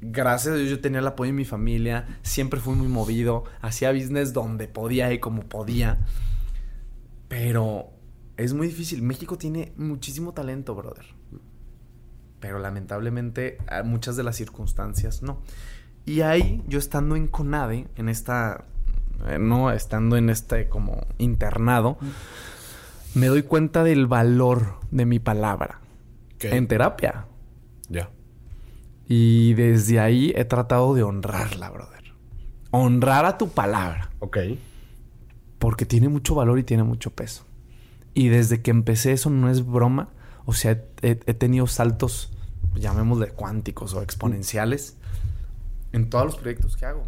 [0.00, 3.92] gracias a Dios yo tenía el apoyo de mi familia, siempre fui muy movido, hacía
[3.92, 6.04] business donde podía y como podía.
[7.28, 7.90] Pero
[8.36, 9.00] es muy difícil.
[9.00, 11.06] México tiene muchísimo talento, brother.
[12.40, 15.40] Pero lamentablemente muchas de las circunstancias no.
[16.04, 18.64] Y ahí yo estando en CONADE, en esta,
[19.28, 21.96] eh, no, estando en este como internado,
[23.14, 25.78] me doy cuenta del valor de mi palabra.
[26.40, 27.26] En terapia.
[27.88, 28.10] Ya.
[29.08, 32.12] Y desde ahí he tratado de honrarla, brother.
[32.70, 34.10] Honrar a tu palabra.
[34.18, 34.38] Ok.
[35.58, 37.46] Porque tiene mucho valor y tiene mucho peso.
[38.14, 40.08] Y desde que empecé eso no es broma.
[40.44, 42.32] O sea, he, tenido saltos,
[42.74, 44.96] llamémosle cuánticos o exponenciales,
[45.92, 47.02] en todos los proyectos que hago.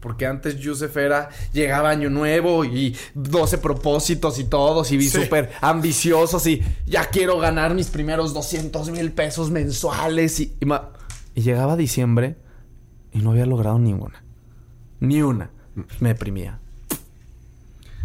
[0.00, 5.50] Porque antes Yusef era, llegaba año nuevo y 12 propósitos y todos y vi súper
[5.60, 10.56] ambiciosos y ya quiero ganar mis primeros 200 mil pesos mensuales y,
[11.34, 12.36] y, llegaba diciembre
[13.12, 14.22] y no había logrado ninguna.
[15.00, 15.50] Ni una.
[16.00, 16.60] Me deprimía.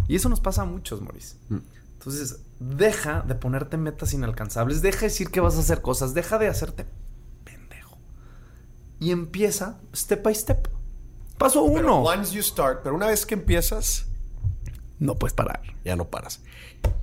[0.08, 1.36] Y eso nos pasa a muchos, Maurice.
[1.50, 1.60] Mm.
[2.00, 6.38] Entonces, deja de ponerte metas inalcanzables, deja de decir que vas a hacer cosas, deja
[6.38, 6.86] de hacerte
[7.44, 7.98] pendejo.
[9.00, 10.68] Y empieza step by step.
[11.42, 11.76] Paso uno.
[11.76, 14.06] Pero once you start, pero una vez que empiezas,
[15.00, 15.62] no puedes parar.
[15.84, 16.42] Ya no paras.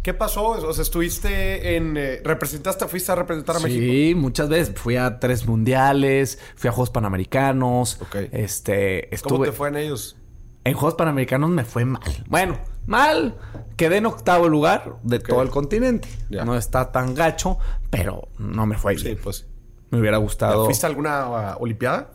[0.03, 0.51] ¿Qué pasó?
[0.51, 1.96] O sea, estuviste en.
[1.96, 3.81] Eh, ¿Representaste, fuiste a representar a México?
[3.81, 4.74] Sí, muchas veces.
[4.77, 8.01] Fui a tres mundiales, fui a Juegos Panamericanos.
[8.01, 8.14] Ok.
[8.31, 9.12] Este.
[9.12, 9.33] Estuve...
[9.33, 10.16] ¿Cómo te fue en ellos?
[10.62, 12.24] En Juegos Panamericanos me fue mal.
[12.29, 13.37] Bueno, mal.
[13.77, 16.09] Quedé en octavo lugar de todo el continente.
[16.31, 17.59] No está tan gacho,
[17.90, 19.16] pero no me fue bien.
[19.16, 19.48] Sí, pues.
[19.90, 20.64] Me hubiera gustado.
[20.64, 22.12] ¿Fuiste a alguna uh, Olimpiada?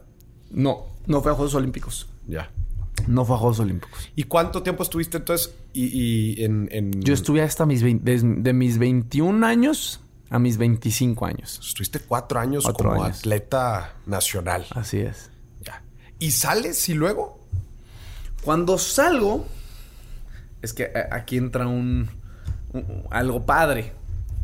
[0.52, 2.08] No, no fue a Juegos Olímpicos.
[2.28, 2.52] Ya.
[3.08, 4.10] No fue a Juegos Olímpicos.
[4.16, 5.54] ¿Y cuánto tiempo estuviste entonces?
[5.74, 11.60] Y, en, Yo estuve hasta mis de, mis 21 años a mis 25 años.
[11.64, 14.66] Estuviste cuatro años como atleta nacional.
[14.72, 15.30] Así es.
[15.62, 15.84] Ya.
[16.20, 17.40] ¿Y sales y luego?
[18.44, 19.46] Cuando salgo,
[20.62, 22.10] es que aquí entra un,
[23.10, 23.92] algo padre.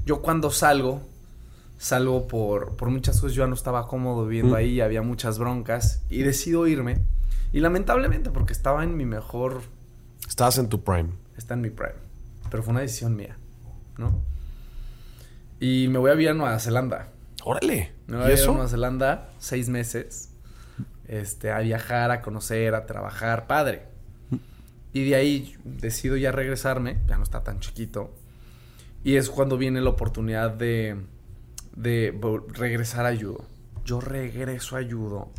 [0.06, 1.02] Yo cuando salgo,
[1.78, 3.36] salgo por, por muchas cosas.
[3.36, 7.02] Yo ya no estaba cómodo viviendo ahí, había muchas broncas y decido irme.
[7.52, 9.62] Y lamentablemente, porque estaba en mi mejor.
[10.28, 11.10] Estabas en tu prime.
[11.38, 11.94] Está en mi prime.
[12.50, 13.38] Pero fue una decisión mía,
[13.98, 14.22] ¿no?
[15.60, 17.10] Y me voy a vivir a Nueva Zelanda.
[17.44, 17.92] Órale.
[18.08, 20.32] Me voy a vivir a Nueva Zelanda seis meses.
[21.08, 23.48] Este, a viajar, a conocer, a trabajar.
[23.48, 23.84] Padre.
[24.94, 28.14] Y de ahí decido ya regresarme, ya no está tan chiquito.
[29.04, 30.98] Y es cuando viene la oportunidad de,
[31.76, 32.20] de
[32.54, 33.46] regresar a judo.
[33.86, 35.30] Yo regreso a judo.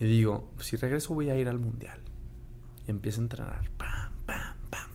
[0.00, 2.00] Y digo, si regreso voy a ir al mundial.
[2.86, 3.70] Y empiezo a entrenar.
[3.76, 4.88] Pam, pam, pam.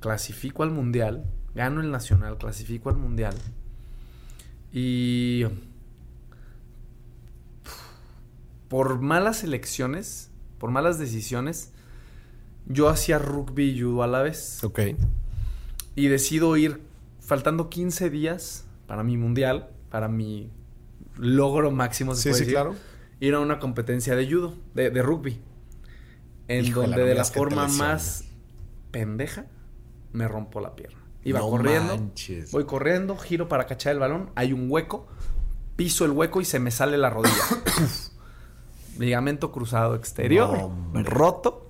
[0.00, 1.24] Clasifico al mundial.
[1.54, 3.34] Gano el nacional, clasifico al mundial.
[4.72, 5.44] Y
[8.68, 11.72] por malas elecciones, por malas decisiones,
[12.66, 14.62] yo hacía rugby y judo a la vez.
[14.62, 14.80] Ok.
[15.96, 16.80] Y decido ir,
[17.20, 20.50] faltando 15 días para mi mundial, para mi
[21.16, 22.74] logro máximo, sí, sí, claro.
[23.20, 25.40] Ir a una competencia de judo, de, rugby.
[26.46, 28.24] En donde de la forma más
[28.90, 29.46] pendeja
[30.12, 30.98] me rompo la pierna.
[31.24, 32.10] Iba corriendo,
[32.52, 35.06] voy corriendo, giro para cachar el balón, hay un hueco,
[35.76, 37.34] piso el hueco y se me sale la rodilla.
[38.98, 41.68] Ligamento cruzado exterior, roto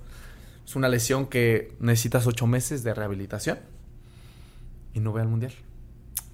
[0.69, 3.59] es una lesión que necesitas ocho meses de rehabilitación.
[4.93, 5.55] Y no voy al mundial.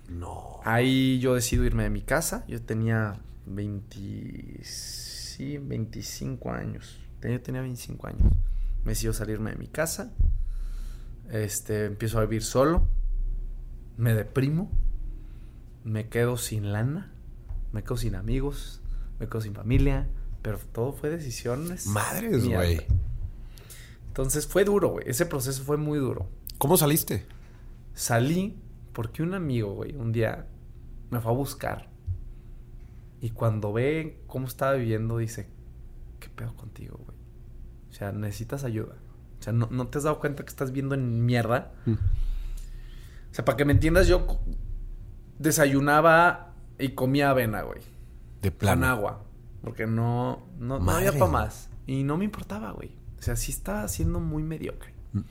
[0.08, 0.58] No.
[0.64, 2.44] Ahí yo decido irme de mi casa.
[2.48, 3.14] Yo tenía
[3.46, 4.60] 20...
[4.62, 7.00] Sí, 25 años.
[7.22, 8.32] Yo tenía 25 años.
[8.84, 10.12] Me decido salirme de mi casa.
[11.30, 12.86] Este, empiezo a vivir solo.
[13.96, 14.70] Me deprimo.
[15.82, 17.12] Me quedo sin lana.
[17.72, 18.80] Me quedo sin amigos.
[19.18, 20.08] Me quedo sin familia.
[20.42, 21.86] Pero todo fue decisiones.
[21.86, 22.82] Madres, güey.
[24.08, 25.08] Entonces fue duro, güey.
[25.08, 26.28] Ese proceso fue muy duro.
[26.58, 27.26] ¿Cómo saliste?
[27.94, 28.56] Salí
[28.92, 30.46] porque un amigo, güey, un día
[31.10, 31.93] me fue a buscar.
[33.24, 35.48] Y cuando ve cómo estaba viviendo, dice,
[36.20, 37.16] ¿qué pedo contigo, güey?
[37.88, 38.96] O sea, necesitas ayuda.
[39.40, 41.72] O sea, ¿no, te has dado cuenta que estás viendo en mierda?
[41.86, 41.92] Mm.
[41.92, 44.26] O sea, para que me entiendas, yo
[45.38, 47.80] desayunaba y comía avena, güey.
[48.42, 48.82] De plano.
[48.82, 49.24] Con agua.
[49.62, 51.70] Porque no, no, no había para más.
[51.86, 52.94] Y no me importaba, güey.
[53.18, 54.92] O sea, sí estaba siendo muy mediocre.
[55.14, 55.22] Mm.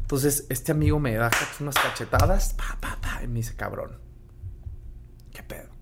[0.00, 3.98] Entonces, este amigo me da unas cachetadas, pa, pa, pa, y me dice, cabrón,
[5.34, 5.77] ¿qué pedo?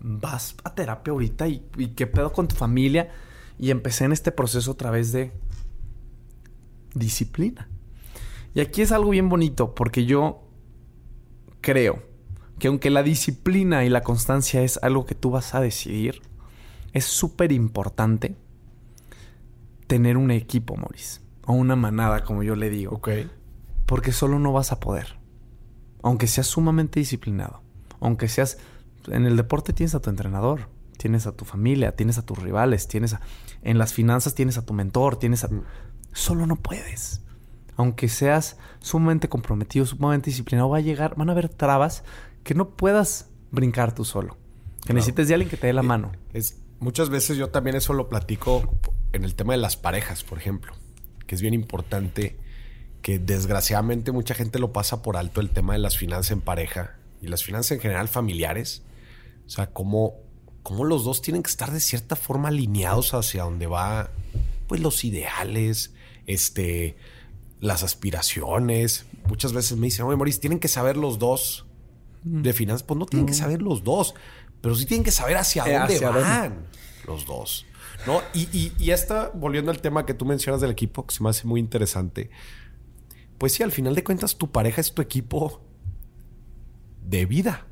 [0.00, 1.60] Vas a terapia ahorita y,
[1.94, 3.10] qué pedo con tu familia.
[3.58, 5.32] Y empecé en este proceso a través de
[6.94, 7.68] disciplina.
[8.54, 10.42] Y aquí es algo bien bonito, porque yo
[11.60, 12.02] creo
[12.58, 16.22] que aunque la disciplina y la constancia es algo que tú vas a decidir,
[16.92, 18.36] es súper importante
[19.86, 21.20] tener un equipo, Maurice.
[21.46, 22.96] O una manada, como yo le digo.
[22.96, 23.08] Ok.
[23.86, 25.18] Porque solo no vas a poder.
[26.02, 27.62] Aunque seas sumamente disciplinado.
[28.00, 28.58] Aunque seas...
[29.08, 30.68] En el deporte tienes a tu entrenador.
[30.96, 31.96] Tienes a tu familia.
[31.96, 32.88] Tienes a tus rivales.
[32.88, 33.20] Tienes a...
[33.62, 35.18] En las finanzas tienes a tu mentor.
[35.18, 35.48] Tienes a...
[35.48, 35.64] Mm.
[36.12, 37.22] Solo no puedes.
[37.76, 41.14] Aunque seas sumamente comprometido, sumamente disciplinado, va a llegar...
[41.16, 42.04] Van a haber trabas
[42.42, 44.36] que no puedas brincar tú solo.
[44.86, 46.12] Que necesites de alguien que te dé la mano.
[46.32, 48.62] Es, muchas veces yo también eso lo platico
[49.12, 50.72] en el tema de las parejas, por ejemplo.
[51.26, 52.38] Que es bien importante
[53.02, 56.96] que desgraciadamente mucha gente lo pasa por alto el tema de las finanzas en pareja
[57.20, 58.82] y las finanzas en general familiares.
[59.50, 60.14] O sea, cómo,
[60.62, 64.10] cómo los dos tienen que estar de cierta forma alineados hacia donde va,
[64.68, 65.92] pues los ideales,
[66.26, 66.96] este,
[67.58, 69.06] las aspiraciones.
[69.26, 71.66] Muchas veces me dicen, oye, Maurice, tienen que saber los dos
[72.22, 72.84] de finanzas.
[72.84, 74.14] Pues no tienen que saber los dos,
[74.60, 76.66] pero sí tienen que saber hacia eh, dónde van
[77.06, 77.66] los dos.
[78.06, 78.22] ¿No?
[78.32, 81.28] Y, y, y esta, volviendo al tema que tú mencionas del equipo, que se me
[81.28, 82.30] hace muy interesante
[83.40, 85.62] pues sí, al final de cuentas tu pareja es tu equipo
[87.02, 87.66] de vida.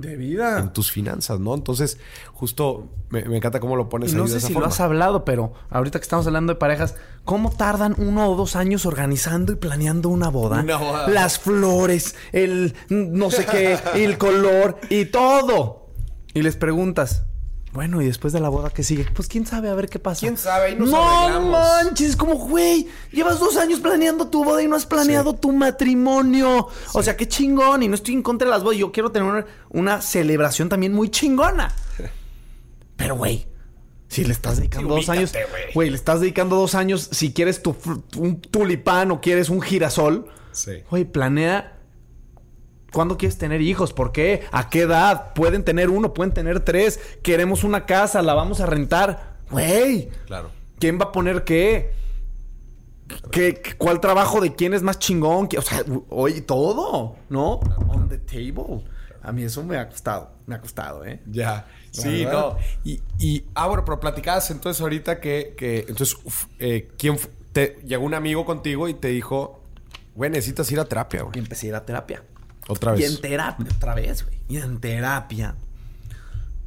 [0.00, 0.58] De vida.
[0.58, 1.54] En tus finanzas, ¿no?
[1.54, 1.98] Entonces,
[2.32, 5.98] justo me, encanta cómo lo pones y no sé si lo has hablado, pero ahorita
[5.98, 10.28] que estamos hablando de parejas, ¿cómo tardan uno o dos años organizando y planeando una
[10.28, 10.62] boda?
[10.62, 11.08] boda.
[11.08, 15.88] Las flores, el no sé qué, el color y todo.
[16.32, 17.24] Y les preguntas,
[17.72, 19.06] bueno, y después de la boda, ¿qué sigue?
[19.14, 20.20] Pues quién sabe, a ver qué pasa.
[20.20, 20.68] ¿Quién sabe?
[20.68, 24.86] Ahí nos no manches, como, güey, llevas dos años planeando tu boda y no has
[24.86, 26.66] planeado tu matrimonio.
[26.94, 27.84] O sea, qué chingón.
[27.84, 28.78] Y no estoy en contra de las bodas.
[28.78, 31.72] Yo quiero tener una, celebración también muy chingona.
[32.96, 33.46] Pero, güey,
[34.08, 35.32] si le estás dedicando dos años,
[35.72, 37.76] güey, le estás dedicando dos años, si quieres tu,
[38.16, 40.28] un tulipán o quieres un girasol,
[40.90, 41.79] güey, planea
[42.92, 43.92] ¿Cuándo quieres tener hijos?
[43.92, 44.42] ¿Por qué?
[44.52, 45.32] ¿A qué edad?
[45.34, 47.00] Pueden tener uno, pueden tener tres.
[47.22, 49.38] Queremos una casa, la vamos a rentar.
[49.50, 50.08] Güey.
[50.26, 50.50] Claro.
[50.78, 51.92] ¿Quién va a poner qué?
[53.30, 55.48] ¿Qué, ¿Cuál trabajo de quién es más chingón?
[55.56, 57.60] O sea, oye, todo, ¿no?
[57.88, 58.84] On the table.
[59.22, 61.20] A mí eso me ha costado, me ha costado, ¿eh?
[61.26, 61.66] Ya.
[61.90, 62.56] Sí, no.
[62.84, 66.16] Y, y, ah, bueno, pero platicabas entonces ahorita que, que entonces,
[66.58, 67.18] eh, ¿quién
[67.52, 69.62] te llegó un amigo contigo y te dijo,
[70.14, 71.36] güey, necesitas ir a terapia, güey?
[71.36, 72.22] Y empecé a ir a terapia.
[72.70, 73.00] Otra vez.
[73.00, 74.38] Y en terapia, otra vez, güey.
[74.48, 75.56] Y en terapia,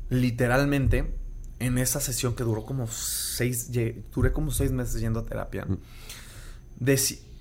[0.10, 1.16] literalmente,
[1.60, 3.72] en esa sesión que duró como seis,
[4.14, 5.66] duré como seis meses yendo a terapia.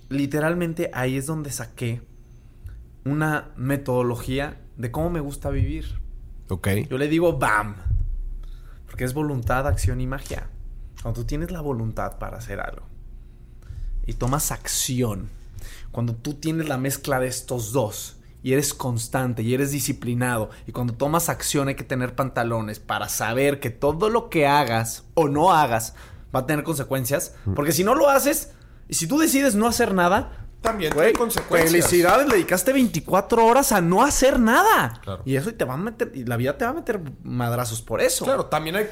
[0.09, 2.03] Literalmente ahí es donde saqué
[3.05, 6.01] una metodología de cómo me gusta vivir.
[6.48, 6.68] Ok.
[6.88, 7.75] Yo le digo BAM.
[8.87, 10.51] Porque es voluntad, acción y magia.
[11.03, 12.87] Cuando tú tienes la voluntad para hacer algo
[14.07, 15.31] y tomas acción,
[15.90, 20.72] cuando tú tienes la mezcla de estos dos, y eres constante y eres disciplinado y
[20.72, 25.28] cuando tomas acción hay que tener pantalones para saber que todo lo que hagas o
[25.28, 25.95] no hagas
[26.34, 27.55] va a tener consecuencias, mm.
[27.55, 28.53] porque si no lo haces
[28.88, 31.70] y si tú decides no hacer nada, también tiene consecuencias.
[31.70, 35.01] Felicidades, le dedicaste 24 horas a no hacer nada.
[35.24, 38.01] Y eso te va a meter y la vida te va a meter madrazos por
[38.01, 38.24] eso.
[38.24, 38.88] Claro, también hay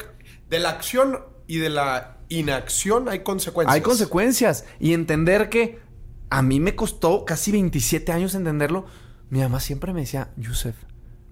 [0.48, 3.74] de la acción y de la inacción hay consecuencias.
[3.74, 5.80] Hay consecuencias y entender que
[6.28, 8.86] a mí me costó casi 27 años entenderlo
[9.31, 10.76] mi mamá siempre me decía, Yusef,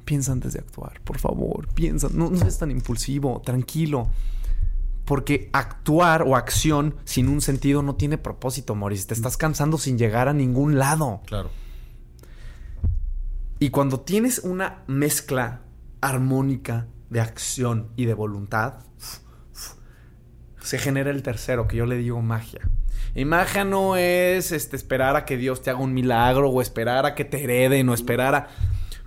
[0.04, 4.08] piensa antes de actuar, por favor, piensa, no, no seas tan impulsivo, tranquilo.
[5.04, 9.06] Porque actuar o acción sin un sentido no tiene propósito, Maurice.
[9.06, 11.22] Te estás cansando sin llegar a ningún lado.
[11.24, 11.50] Claro.
[13.58, 15.62] Y cuando tienes una mezcla
[16.02, 18.80] armónica de acción y de voluntad,
[20.60, 22.60] se genera el tercero, que yo le digo magia.
[23.18, 27.04] Y magia no es este, esperar a que Dios te haga un milagro o esperar
[27.04, 28.48] a que te hereden o esperar a...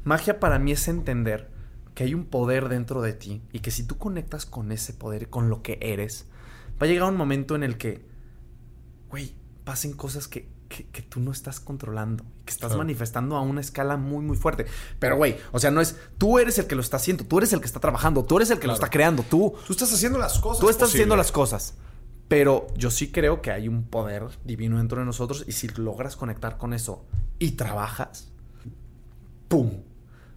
[0.04, 1.50] Magia para mí es entender
[1.96, 5.30] que hay un poder dentro de ti y que si tú conectas con ese poder,
[5.30, 6.26] con lo que eres,
[6.72, 8.06] va a llegar un momento en el que,
[9.10, 9.34] güey,
[9.64, 14.26] pasen cosas que, que, tú no estás controlando, que estás manifestando a una escala muy,
[14.26, 14.66] muy fuerte.
[15.00, 17.54] Pero, güey, o sea, no es tú eres el que lo está haciendo, tú eres
[17.54, 19.54] el que está trabajando, tú eres el que lo está creando, tú.
[19.66, 20.60] Tú estás haciendo las cosas.
[20.60, 21.76] Tú estás haciendo las cosas.
[22.32, 26.16] Pero yo sí creo que hay un poder divino dentro de nosotros y si logras
[26.16, 27.04] conectar con eso
[27.40, 28.32] y trabajas,
[29.50, 29.82] ¡pum!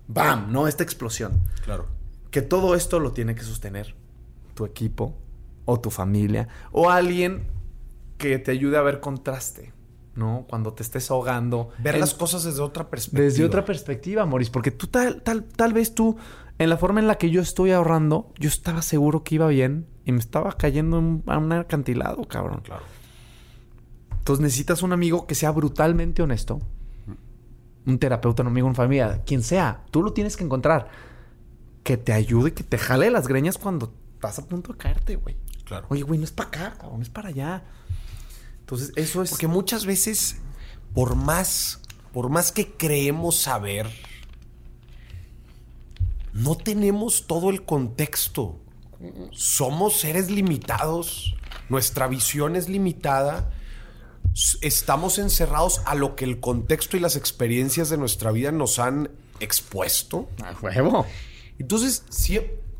[0.09, 0.51] ¡Bam!
[0.51, 0.67] ¿No?
[0.67, 1.41] Esta explosión.
[1.65, 1.87] Claro.
[2.33, 3.95] Que todo esto lo tiene que sostener
[4.55, 5.17] tu equipo
[5.67, 7.47] o tu familia o alguien
[8.19, 9.73] que te ayude a ver contraste.
[10.17, 10.47] ¿no?
[10.51, 11.71] Cuando te estés ahogando.
[11.79, 13.25] Ver las cosas desde otra perspectiva.
[13.25, 14.51] Desde otra perspectiva, Moris.
[14.51, 16.17] Porque tú tal, tal, tal vez tú,
[16.59, 19.94] en la forma en la que yo estoy ahorrando, yo estaba seguro que iba bien
[20.05, 22.61] y me estaba cayendo en, a un acantilado, cabrón.
[22.63, 22.83] Claro.
[24.19, 26.61] Entonces necesitas un amigo que sea brutalmente honesto,
[27.87, 30.89] un terapeuta, un amigo, una familia, quien sea, tú lo tienes que encontrar.
[31.83, 35.37] Que te ayude, que te jale las greñas cuando estás a punto de caerte, güey.
[35.65, 35.87] Claro.
[35.91, 37.65] Oye, güey, no es para acá, cabrón, es para allá.
[38.61, 39.29] Entonces, eso es.
[39.29, 40.39] Porque muchas veces,
[40.95, 41.83] por más,
[42.15, 43.87] por más que creemos saber,
[46.33, 48.64] no tenemos todo el contexto.
[49.33, 51.35] Somos seres limitados.
[51.69, 53.51] Nuestra visión es limitada
[54.63, 59.11] estamos encerrados a lo que el contexto y las experiencias de nuestra vida nos han
[59.41, 60.29] expuesto.
[60.43, 61.07] A huevo.
[61.59, 62.05] Entonces,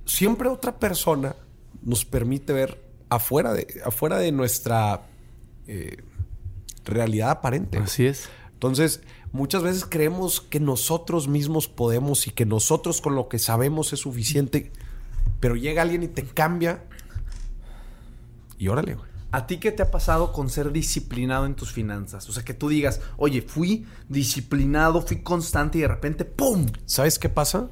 [0.05, 1.37] siempre otra persona
[1.83, 5.07] nos permite ver afuera de, afuera de nuestra
[5.69, 6.03] eh,
[6.85, 7.79] realidad aparente.
[7.79, 8.29] Así es.
[8.53, 13.93] Entonces, muchas veces creemos que nosotros mismos podemos y que nosotros con lo que sabemos
[13.93, 14.73] es suficiente,
[15.41, 16.85] pero llega alguien y te cambia.
[18.59, 19.15] Y órale, güey.
[19.35, 22.29] ¿A ti qué te ha pasado con ser disciplinado en tus finanzas?
[22.29, 26.67] O sea, que tú digas, oye, fui disciplinado, fui constante y de repente, ¡pum!
[26.87, 27.69] ¿Sabes qué pasa?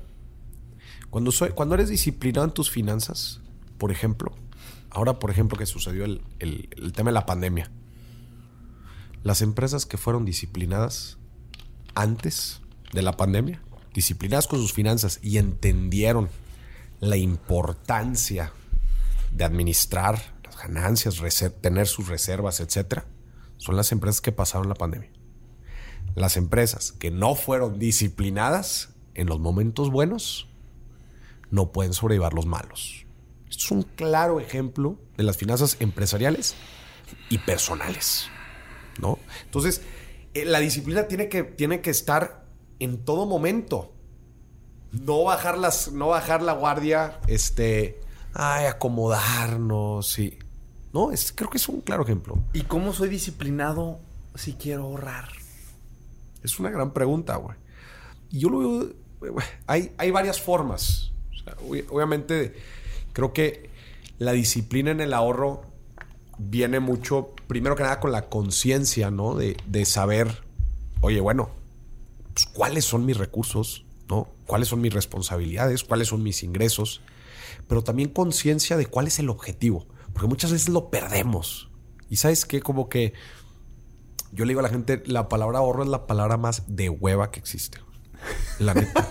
[1.08, 3.40] Cuando, soy, cuando eres disciplinado en tus finanzas,
[3.78, 4.34] por ejemplo,
[4.90, 7.70] ahora por ejemplo que sucedió el, el tema de la pandemia,
[9.22, 11.18] las empresas que fueron disciplinadas
[11.94, 12.60] antes
[12.92, 13.62] de la pandemia,
[13.94, 16.28] disciplinadas con sus finanzas y entendieron
[17.02, 18.52] la importancia
[19.32, 20.22] de administrar
[20.62, 21.20] ganancias,
[21.60, 23.06] tener sus reservas, etcétera,
[23.56, 25.10] son las empresas que pasaron la pandemia.
[26.14, 30.48] Las empresas que no fueron disciplinadas en los momentos buenos
[31.50, 33.04] no pueden sobrevivir los malos.
[33.50, 36.54] Esto es un claro ejemplo de las finanzas empresariales
[37.28, 38.28] y personales.
[39.00, 39.18] ¿no?
[39.44, 39.82] Entonces,
[40.34, 42.46] eh, la disciplina tiene que, tiene que estar
[42.78, 43.92] en todo momento.
[44.92, 48.00] No bajar, las, no bajar la guardia, este,
[48.34, 50.38] ay, acomodarnos, y
[50.92, 52.38] no, es, creo que es un claro ejemplo.
[52.52, 53.98] ¿Y cómo soy disciplinado
[54.34, 55.28] si quiero ahorrar?
[56.42, 57.56] Es una gran pregunta, güey.
[58.30, 58.58] Y yo lo
[59.20, 59.36] veo.
[59.66, 61.12] Hay, hay varias formas.
[61.90, 62.54] obviamente,
[63.12, 63.70] creo que
[64.18, 65.62] la disciplina en el ahorro
[66.38, 69.34] viene mucho, primero que nada, con la conciencia, ¿no?
[69.34, 70.42] De, de, saber,
[71.00, 71.50] oye, bueno,
[72.34, 74.28] pues, cuáles son mis recursos, ¿no?
[74.46, 75.84] ¿Cuáles son mis responsabilidades?
[75.84, 77.00] ¿Cuáles son mis ingresos?
[77.66, 79.86] Pero también conciencia de cuál es el objetivo.
[80.12, 81.70] Porque muchas veces lo perdemos.
[82.10, 83.14] Y sabes qué, como que
[84.30, 87.30] yo le digo a la gente, la palabra ahorro es la palabra más de hueva
[87.30, 87.78] que existe.
[88.58, 89.08] La neta.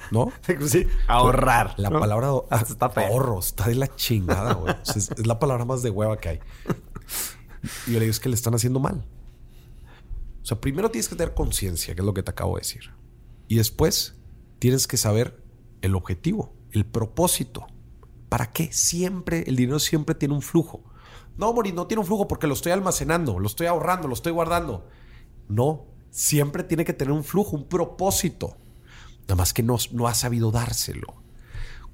[0.12, 0.30] ¿No?
[0.64, 1.74] Sí, ahorrar.
[1.76, 4.76] La palabra está ahorro está de la chingada, güey.
[4.94, 6.40] es, la palabra más de hueva que hay.
[7.88, 9.04] Y yo le digo, es que le están haciendo mal.
[10.40, 12.92] O sea, primero tienes que tener conciencia, que es lo que te acabo de decir.
[13.48, 14.16] Y después
[14.58, 15.42] tienes que saber
[15.82, 17.66] el objetivo, el propósito.
[18.28, 18.72] ¿Para qué?
[18.72, 20.82] Siempre, el dinero siempre tiene un flujo.
[21.36, 24.32] No, Mori, no tiene un flujo porque lo estoy almacenando, lo estoy ahorrando, lo estoy
[24.32, 24.88] guardando.
[25.48, 28.56] No, siempre tiene que tener un flujo, un propósito.
[29.22, 31.24] Nada más que no, no ha sabido dárselo.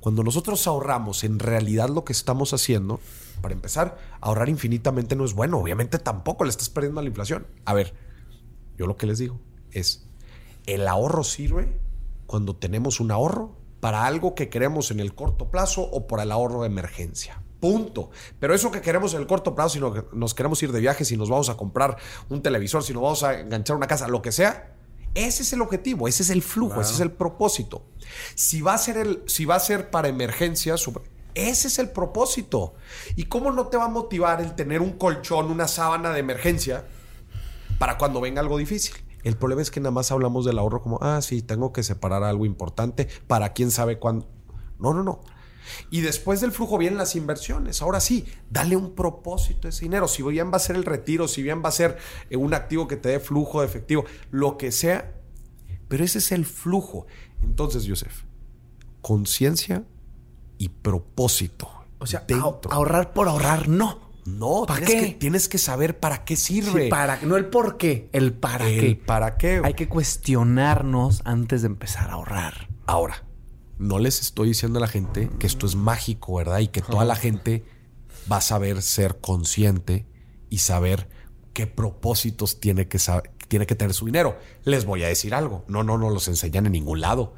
[0.01, 3.01] Cuando nosotros ahorramos, en realidad lo que estamos haciendo,
[3.42, 5.59] para empezar, ahorrar infinitamente no es bueno.
[5.59, 7.46] Obviamente tampoco le estás perdiendo a la inflación.
[7.64, 7.94] A ver,
[8.78, 9.40] yo lo que les digo
[9.72, 10.10] es,
[10.67, 11.79] el ahorro sirve
[12.27, 16.33] cuando tenemos un ahorro para algo que queremos en el corto plazo o para el
[16.33, 17.43] ahorro de emergencia.
[17.61, 18.11] Punto.
[18.39, 19.81] Pero eso que queremos en el corto plazo, si
[20.17, 21.97] nos queremos ir de viaje, si nos vamos a comprar
[22.29, 24.75] un televisor, si nos vamos a enganchar una casa, lo que sea,
[25.15, 27.83] ese es el objetivo, ese es el flujo, ese es el propósito.
[28.35, 30.89] Si va a ser, el, si va a ser para emergencias,
[31.35, 32.75] ese es el propósito.
[33.17, 36.85] ¿Y cómo no te va a motivar el tener un colchón, una sábana de emergencia
[37.79, 38.95] para cuando venga algo difícil?
[39.25, 42.23] El problema es que nada más hablamos del ahorro como, ah, sí, tengo que separar
[42.23, 44.29] algo importante para quién sabe cuándo.
[44.79, 45.21] No, no, no.
[45.91, 47.83] Y después del flujo vienen las inversiones.
[47.83, 50.09] Ahora sí, dale un propósito a ese dinero.
[50.09, 51.99] Si bien va a ser el retiro, si bien va a ser
[52.29, 55.14] eh, un activo que te dé flujo de efectivo, lo que sea.
[55.89, 57.07] Pero ese es el flujo.
[57.43, 58.25] Entonces, Joseph,
[59.01, 59.85] conciencia
[60.59, 61.71] y propósito.
[61.99, 62.25] O sea,
[62.71, 64.10] ahorrar por ahorrar, no.
[64.25, 65.01] No, ¿para qué?
[65.01, 66.89] Que, tienes que saber para qué sirve.
[66.89, 69.01] para, no el por qué, el para qué.
[69.07, 69.61] ¿Para qué?
[69.64, 72.68] Hay que cuestionarnos antes de empezar a ahorrar.
[72.87, 73.25] Ahora,
[73.79, 76.59] no les estoy diciendo a la gente que esto es mágico, ¿verdad?
[76.59, 77.64] Y que toda la gente
[78.31, 80.07] va a saber ser consciente
[80.51, 81.09] y saber
[81.55, 82.99] qué propósitos tiene que,
[83.49, 84.39] tiene que tener su dinero.
[84.64, 85.64] Les voy a decir algo.
[85.66, 87.35] No, no, no los enseñan en ningún lado.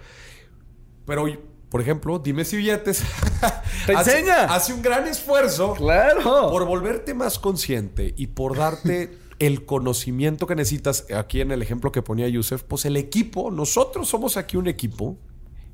[1.07, 1.27] Pero,
[1.73, 3.03] por ejemplo, dime si billetes.
[3.87, 4.45] ¡Te enseña!
[4.45, 5.75] Hace un gran esfuerzo.
[5.75, 6.51] Claro.
[6.53, 11.07] Por volverte más consciente y por darte el conocimiento que necesitas.
[11.13, 15.19] Aquí en el ejemplo que ponía Yusef, pues el equipo, nosotros somos aquí un equipo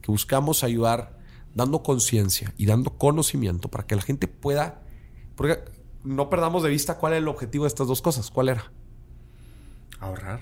[0.09, 1.17] buscamos ayudar
[1.55, 4.83] dando conciencia y dando conocimiento para que la gente pueda...
[5.37, 5.65] Porque
[6.03, 8.31] no perdamos de vista cuál es el objetivo de estas dos cosas.
[8.31, 8.73] ¿Cuál era?
[10.01, 10.41] Ahorrar.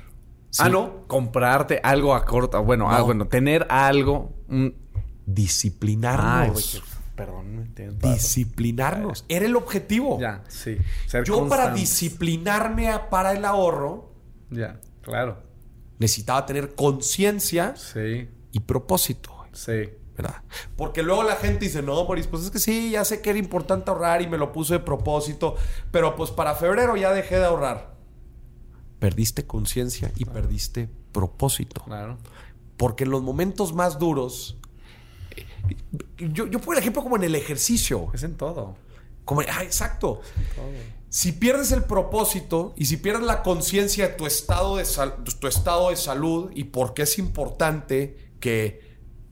[0.59, 1.07] Ah, no.
[1.07, 2.59] Comprarte algo a corta.
[2.61, 4.33] Bueno, ah, bueno, tener algo.
[5.27, 6.83] Disciplinarnos.
[7.15, 7.75] perdón.
[8.01, 9.25] Disciplinarnos.
[9.29, 10.19] Era el objetivo.
[10.21, 10.79] Ya, sí.
[11.25, 14.13] Yo para disciplinarme para el ahorro.
[14.51, 15.43] Ya, claro.
[15.99, 18.29] Necesitaba tener conciencia sí.
[18.53, 19.37] y propósito.
[19.53, 19.91] Sí.
[20.17, 20.43] ¿Verdad?
[20.77, 23.39] Porque luego la gente dice, no, Boris, pues es que sí, ya sé que era
[23.39, 25.57] importante ahorrar y me lo puse de propósito,
[25.91, 27.95] pero pues para febrero ya dejé de ahorrar.
[28.99, 31.83] Perdiste conciencia y perdiste propósito.
[31.85, 32.17] Claro.
[32.79, 34.57] Porque en los momentos más duros,
[36.19, 38.11] yo, yo pongo el ejemplo como en el ejercicio.
[38.15, 38.77] Es en todo.
[39.25, 40.21] Como, ah, exacto.
[41.09, 44.85] Si pierdes el propósito y si pierdes la conciencia de tu estado de,
[45.41, 48.81] tu estado de salud y por qué es importante que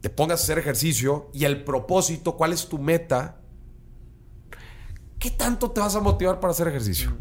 [0.00, 3.40] te pongas a hacer ejercicio y el propósito, cuál es tu meta,
[5.18, 7.16] ¿qué tanto te vas a motivar para hacer ejercicio?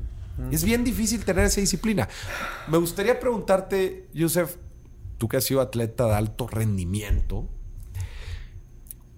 [0.52, 2.10] Es bien difícil tener esa disciplina.
[2.68, 4.58] Me gustaría preguntarte, Yusef,
[5.18, 7.48] tú que has sido atleta de alto rendimiento,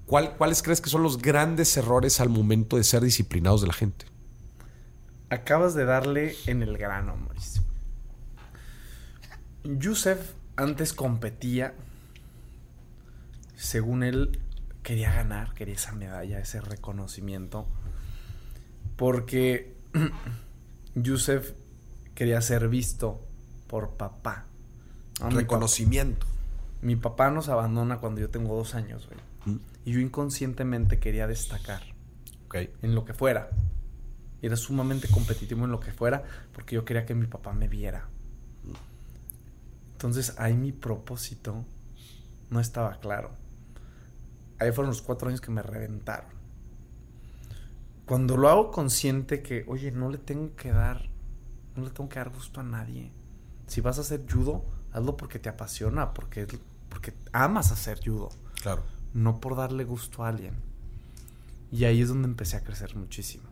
[0.06, 4.06] ¿cuáles crees que son los grandes errores al momento de ser disciplinados de la gente?
[5.30, 7.64] Acabas de darle en el grano, Mauricio.
[9.64, 11.74] Yusef antes competía
[13.56, 14.39] según él,
[14.84, 17.66] quería ganar, quería esa medalla, ese reconocimiento.
[18.95, 19.76] Porque
[20.95, 21.53] Yusef
[22.14, 23.26] quería ser visto
[23.68, 24.45] por papá.
[25.20, 26.28] reconocimiento.
[26.82, 29.20] Mi papá, nos abandona cuando yo tengo dos años, güey.
[29.46, 29.56] Mm.
[29.86, 31.82] Y yo inconscientemente quería destacar.
[32.82, 33.50] En lo que fuera.
[34.41, 36.24] Era sumamente competitivo en lo que fuera
[36.54, 38.08] porque yo quería que mi papá me viera.
[39.91, 41.66] Entonces ahí mi propósito
[42.50, 43.32] no estaba claro
[44.60, 46.30] ahí fueron los cuatro años que me reventaron.
[48.06, 51.10] Cuando lo hago consciente que, oye, no le tengo que dar,
[51.76, 53.12] no le tengo que dar gusto a nadie.
[53.68, 56.48] Si vas a hacer judo, hazlo porque te apasiona, porque,
[56.89, 58.30] porque amas hacer judo.
[58.62, 58.84] Claro.
[59.16, 60.55] No por darle gusto a alguien.
[61.72, 63.45] Y ahí es donde empecé a crecer muchísimo.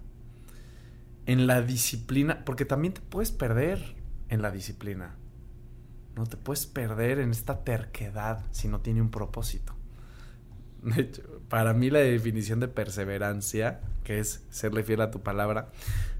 [1.26, 3.96] En la disciplina, porque también te puedes perder
[4.28, 5.16] en la disciplina.
[6.18, 9.74] No te puedes perder en esta terquedad si no tiene un propósito.
[10.84, 15.72] De hecho, para mí la definición de perseverancia, que es serle fiel a tu palabra,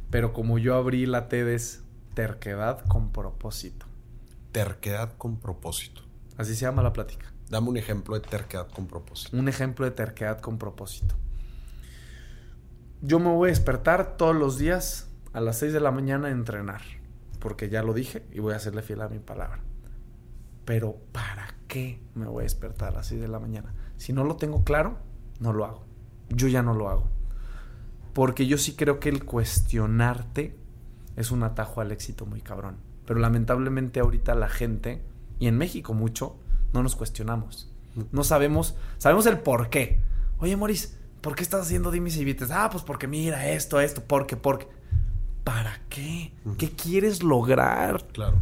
[0.10, 1.84] pero como yo abrí la T es
[2.14, 3.88] terquedad con propósito.
[4.54, 6.02] Terquedad con propósito.
[6.38, 7.33] Así se llama la plática.
[7.54, 9.38] Dame un ejemplo de terquedad con propósito.
[9.38, 11.14] Un ejemplo de terquedad con propósito.
[13.04, 16.32] Yo me voy a despertar todos los días a las 6 de la mañana a
[16.32, 16.82] entrenar,
[17.38, 19.60] porque ya lo dije y voy a serle fiel a mi palabra.
[20.66, 23.72] Pero ¿para qué me voy a despertar a las 6 de la mañana?
[23.98, 24.98] Si no lo tengo claro,
[25.40, 25.86] no lo hago.
[26.30, 27.08] Yo ya no lo hago.
[28.14, 30.58] Porque yo sí creo que el cuestionarte
[31.18, 32.78] es un atajo al éxito muy cabrón.
[33.06, 35.04] Pero lamentablemente ahorita la gente,
[35.38, 36.40] y en México mucho,
[36.74, 37.70] no nos cuestionamos.
[38.12, 40.02] No sabemos, sabemos el por qué.
[40.40, 42.52] Oye, Moris, ¿por qué estás haciendo dimis y vites?
[42.52, 44.68] Ah, pues porque mira esto, esto, porque, porque.
[45.44, 46.34] ¿Para qué?
[46.58, 48.08] ¿Qué quieres lograr?
[48.14, 48.42] Claro.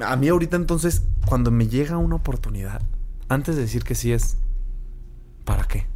[0.00, 2.82] A mí ahorita entonces, cuando me llega una oportunidad,
[3.28, 4.36] antes de decir que sí es,
[5.44, 5.86] ¿para qué?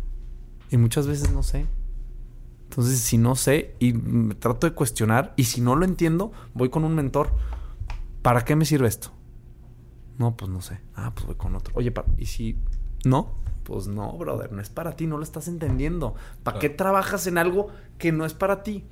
[0.70, 1.66] Y muchas veces no sé.
[2.64, 6.70] Entonces, si no sé y me trato de cuestionar, y si no lo entiendo, voy
[6.70, 7.30] con un mentor.
[8.22, 9.10] ¿Para qué me sirve esto?
[10.20, 10.78] No, pues no sé.
[10.94, 11.72] Ah, pues voy con otro.
[11.76, 12.58] Oye, ¿y si
[13.06, 13.36] no?
[13.64, 16.14] Pues no, brother, no es para ti, no lo estás entendiendo.
[16.42, 18.84] ¿Para qué trabajas en algo que no es para ti?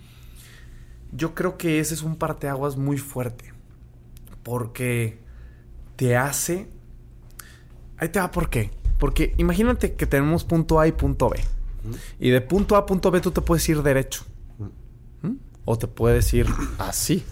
[1.12, 3.52] Yo creo que ese es un parteaguas muy fuerte.
[4.42, 5.20] Porque
[5.96, 6.70] te hace
[7.98, 8.70] Ahí te va por qué.
[8.98, 11.44] Porque imagínate que tenemos punto A y punto B.
[12.18, 14.24] Y de punto A a punto B tú te puedes ir derecho.
[15.20, 15.34] ¿Mm?
[15.66, 16.46] O te puedes ir
[16.78, 17.22] así.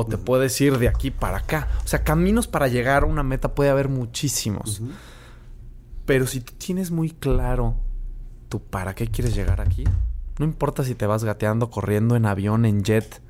[0.00, 1.66] O te puedes ir de aquí para acá.
[1.84, 4.80] O sea, caminos para llegar a una meta puede haber muchísimos.
[6.06, 7.74] Pero si tú tienes muy claro
[8.48, 9.82] tú para qué quieres llegar aquí,
[10.38, 13.20] no importa si te vas gateando, corriendo en avión, en jet,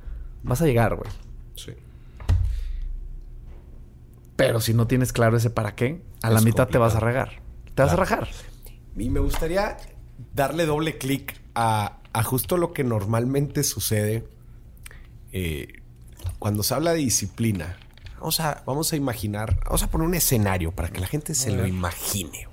[0.43, 1.11] vas a llegar, güey.
[1.55, 1.73] Sí.
[4.37, 7.41] Pero si no tienes claro ese para qué, a la mitad te vas a regar.
[7.75, 8.29] Te vas a rajar.
[8.95, 9.79] Y me gustaría
[10.35, 14.29] darle doble clic a, justo lo que normalmente sucede
[15.33, 15.78] eh,
[16.39, 17.79] cuando se habla de disciplina.
[18.19, 21.51] Vamos a, vamos a imaginar, vamos a poner un escenario para que la gente se
[21.53, 22.49] lo imagine.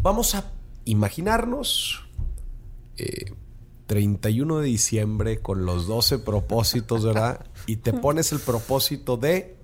[0.00, 0.52] Vamos a
[0.84, 2.04] imaginarnos
[3.86, 7.46] 31 eh, de diciembre con los 12 propósitos, ¿verdad?
[7.66, 9.56] Y te pones el propósito de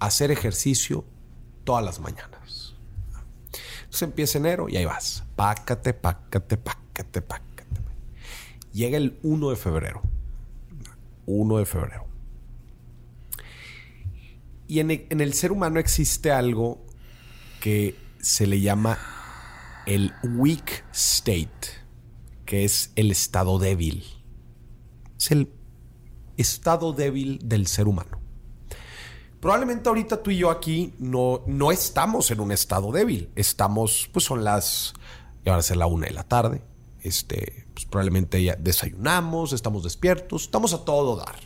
[0.00, 1.04] hacer ejercicio
[1.64, 2.74] todas las mañanas.
[3.78, 5.24] Entonces empieza enero y ahí vas.
[5.36, 7.46] Pácate, pácate, pácate, pácate.
[8.72, 10.02] Llega el 1 de febrero.
[11.26, 12.06] 1 de febrero.
[14.68, 16.84] Y en el, en el ser humano existe algo
[17.60, 18.98] que se le llama
[19.86, 21.68] el weak state,
[22.44, 24.04] que es el estado débil.
[25.16, 25.52] Es el
[26.36, 28.20] estado débil del ser humano.
[29.40, 33.30] Probablemente ahorita tú y yo aquí no, no estamos en un estado débil.
[33.36, 34.94] Estamos, pues son las,
[35.44, 36.62] ya van a ser la una de la tarde.
[37.00, 41.36] Este, pues probablemente ya desayunamos, estamos despiertos, estamos a todo dar.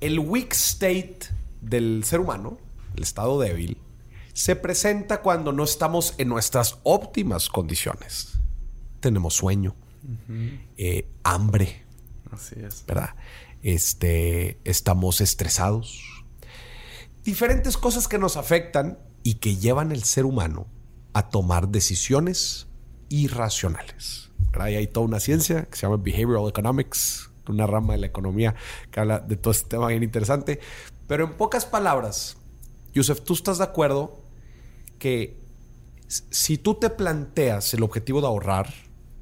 [0.00, 1.20] El weak state
[1.62, 2.58] del ser humano,
[2.94, 3.78] el estado débil,
[4.34, 8.38] se presenta cuando no estamos en nuestras óptimas condiciones.
[9.00, 9.74] Tenemos sueño,
[10.76, 11.82] eh, hambre.
[12.30, 12.84] Así es.
[12.86, 13.14] ¿Verdad?
[13.62, 16.02] Este, estamos estresados.
[17.24, 20.66] Diferentes cosas que nos afectan y que llevan al ser humano
[21.14, 22.66] a tomar decisiones
[23.08, 24.30] irracionales.
[24.50, 24.68] ¿verdad?
[24.68, 28.54] Y hay toda una ciencia que se llama Behavioral Economics, una rama de la economía
[28.90, 30.60] que habla de todo este tema bien interesante.
[31.06, 32.36] Pero en pocas palabras,
[32.92, 34.20] Yusef, ¿tú estás de acuerdo
[34.98, 35.38] que
[36.08, 38.72] si tú te planteas el objetivo de ahorrar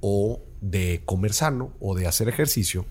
[0.01, 2.87] o de comer sano o de hacer ejercicio,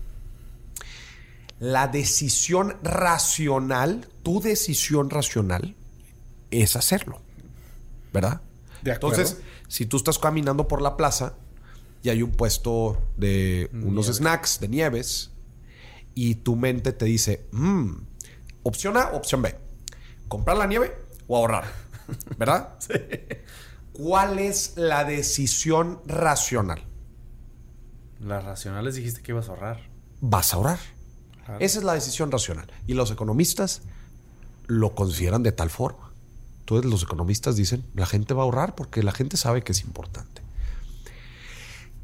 [1.60, 5.74] la decisión racional, tu decisión racional,
[6.50, 7.20] es hacerlo.
[8.12, 8.42] ¿Verdad?
[8.84, 9.38] Entonces,
[9.68, 11.34] si tú estás caminando por la plaza
[12.02, 15.30] y hay un puesto de unos snacks, de nieves,
[16.14, 17.92] y tu mente te dice, mm,
[18.62, 19.56] opción A, opción B,
[20.28, 20.94] comprar la nieve
[21.26, 21.64] o ahorrar.
[22.38, 22.74] ¿verdad?
[22.78, 22.92] sí.
[23.92, 26.82] ¿Cuál es la decisión racional?
[28.20, 29.88] Las racionales dijiste que ibas a ahorrar.
[30.20, 30.78] Vas a ahorrar.
[31.60, 32.66] Esa es la decisión racional.
[32.86, 33.82] Y los economistas
[34.66, 36.03] lo consideran de tal forma.
[36.64, 39.82] Entonces los economistas dicen, la gente va a ahorrar porque la gente sabe que es
[39.82, 40.40] importante.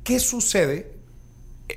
[0.05, 0.99] ¿Qué sucede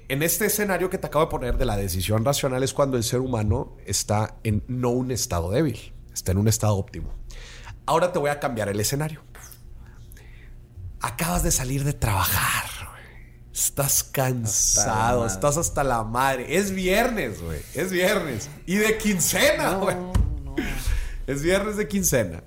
[0.10, 2.62] en este escenario que te acabo de poner de la decisión racional?
[2.62, 6.76] Es cuando el ser humano está en no un estado débil, está en un estado
[6.76, 7.14] óptimo.
[7.86, 9.22] Ahora te voy a cambiar el escenario.
[11.00, 12.66] Acabas de salir de trabajar.
[13.54, 16.58] Estás cansado, estás hasta la madre.
[16.58, 17.62] Es viernes, güey.
[17.76, 18.50] Es viernes.
[18.66, 19.96] Y de quincena, güey.
[21.28, 22.44] Es viernes de quincena.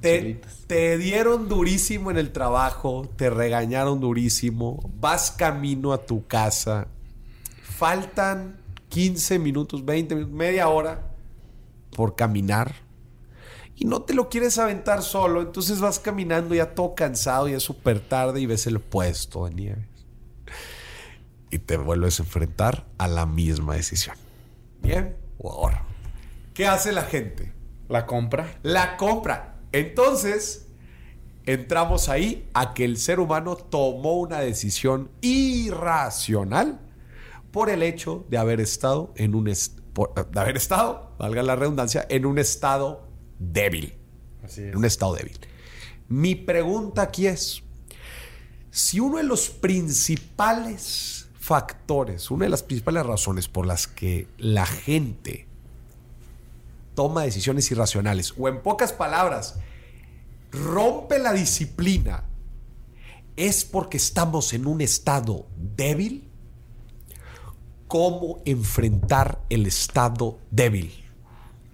[0.00, 6.88] Te, te, dieron durísimo en el trabajo, te regañaron durísimo, vas camino a tu casa,
[7.62, 11.12] faltan 15 minutos, 20 minutos, media hora
[11.90, 12.86] por caminar
[13.78, 17.62] y no te lo quieres aventar solo, entonces vas caminando ya todo cansado, ya es
[17.62, 19.88] súper tarde y ves el puesto de nieves.
[21.50, 24.16] Y te vuelves a enfrentar a la misma decisión.
[24.80, 25.84] Bien, o ahora.
[26.54, 27.52] ¿Qué hace la gente?
[27.88, 28.58] La compra.
[28.62, 29.55] La compra.
[29.72, 30.66] Entonces,
[31.46, 36.80] entramos ahí a que el ser humano tomó una decisión irracional
[37.50, 42.26] por el hecho de haber estado en un de haber estado, valga la redundancia, en
[42.26, 43.08] un estado
[43.38, 43.94] débil.
[44.44, 45.38] Así En un estado débil.
[46.08, 47.62] Mi pregunta aquí es,
[48.70, 54.66] si uno de los principales factores, una de las principales razones por las que la
[54.66, 55.45] gente
[56.96, 59.60] toma decisiones irracionales, o en pocas palabras,
[60.50, 62.24] rompe la disciplina,
[63.36, 66.28] es porque estamos en un estado débil,
[67.86, 71.04] ¿cómo enfrentar el estado débil?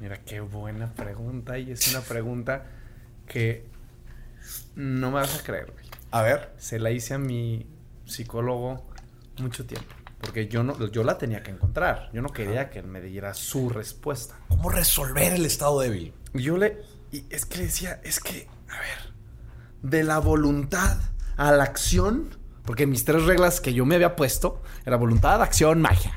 [0.00, 1.58] Mira, qué buena pregunta.
[1.60, 2.66] Y es una pregunta
[3.28, 3.64] que
[4.74, 5.72] no me vas a creer.
[6.10, 6.52] A ver.
[6.58, 7.66] Se la hice a mi
[8.04, 8.84] psicólogo
[9.38, 9.94] mucho tiempo.
[10.22, 12.08] Porque yo, no, yo la tenía que encontrar.
[12.14, 14.38] Yo no quería que él me diera su respuesta.
[14.48, 16.14] ¿Cómo resolver el estado débil?
[16.32, 19.12] Yo le, Y es que le decía, es que, a ver,
[19.82, 20.96] de la voluntad
[21.36, 25.82] a la acción, porque mis tres reglas que yo me había puesto era voluntad, acción,
[25.82, 26.12] magia.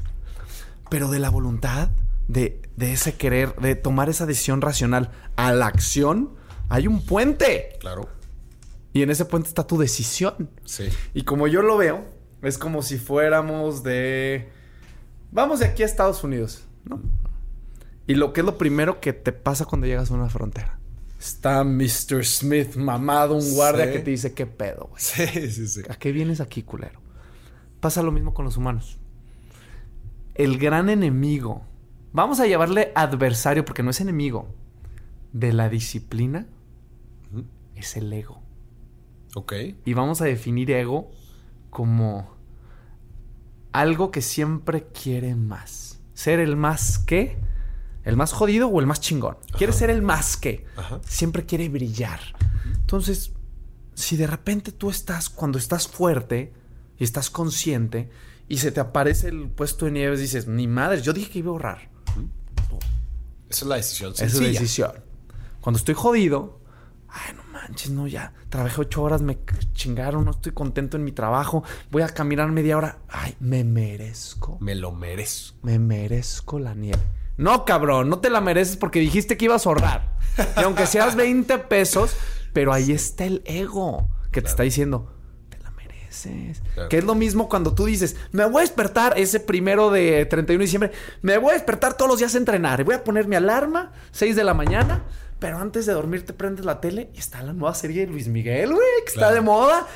[0.91, 1.89] Pero de la voluntad,
[2.27, 6.35] de, de ese querer, de tomar esa decisión racional a la acción,
[6.69, 7.77] hay un puente.
[7.79, 8.07] Claro.
[8.93, 10.51] Y en ese puente está tu decisión.
[10.63, 10.89] Sí.
[11.15, 12.05] Y como yo lo veo,
[12.47, 14.49] es como si fuéramos de...
[15.31, 17.01] Vamos de aquí a Estados Unidos, ¿no?
[18.07, 20.79] Y lo que es lo primero que te pasa cuando llegas a una frontera.
[21.19, 22.23] Está Mr.
[22.23, 23.91] Smith mamado, un guardia Sí.
[23.93, 25.01] que te dice, ¿qué pedo, güey?
[25.01, 25.81] Sí, sí, sí.
[25.89, 26.99] ¿A qué vienes aquí, culero?
[27.79, 28.99] Pasa lo mismo con los humanos.
[30.35, 31.63] El gran enemigo,
[32.13, 34.47] vamos a llamarle adversario porque no es enemigo,
[35.33, 36.47] de la disciplina
[37.75, 38.41] es el ego.
[39.35, 39.53] Ok.
[39.83, 41.09] Y vamos a definir ego
[41.69, 42.34] como
[43.79, 45.99] algo que siempre quiere más.
[46.13, 47.37] Ser el más que,
[48.03, 49.37] el más jodido o el más chingón.
[49.57, 50.65] Quiere ser el más que.
[50.77, 51.01] Ajá.
[51.07, 52.19] Siempre quiere brillar.
[52.75, 53.33] Entonces,
[53.93, 56.53] si de repente tú estás, cuando estás fuerte
[56.97, 58.09] y estás consciente
[58.47, 61.49] y se te aparece el puesto de nieves, dices, ni madre, yo dije que iba
[61.49, 61.89] a ahorrar.
[63.49, 64.53] Esa es la decisión Esa es sencilla.
[64.53, 64.91] la decisión.
[65.61, 66.59] Cuando estoy jodido,
[67.07, 69.37] ay, no manches, no, ya trabajé ocho horas, me
[69.73, 72.99] chingaron, no estoy contento en mi trabajo, voy a caminar media hora.
[73.09, 75.57] Ay, me merezco, Me lo merezco.
[75.63, 77.01] me merezco la nieve.
[77.37, 80.17] No, cabrón, no te la mereces porque dijiste que ibas a ahorrar.
[80.57, 82.15] Y aunque seas 20 pesos,
[82.53, 85.11] pero ahí está el ego que te está diciendo,
[85.49, 86.61] te la mereces.
[86.73, 86.87] Claro.
[86.89, 90.59] Que es lo mismo cuando tú dices, me voy a despertar ese primero de 31
[90.59, 90.91] de diciembre,
[91.21, 92.79] me voy a despertar todos los días a entrenar.
[92.79, 95.03] Y voy a poner mi alarma, 6 de la mañana,
[95.39, 98.27] pero antes de dormir te prendes la tele y está la nueva serie de Luis
[98.27, 99.87] Miguel, güey, que está de moda.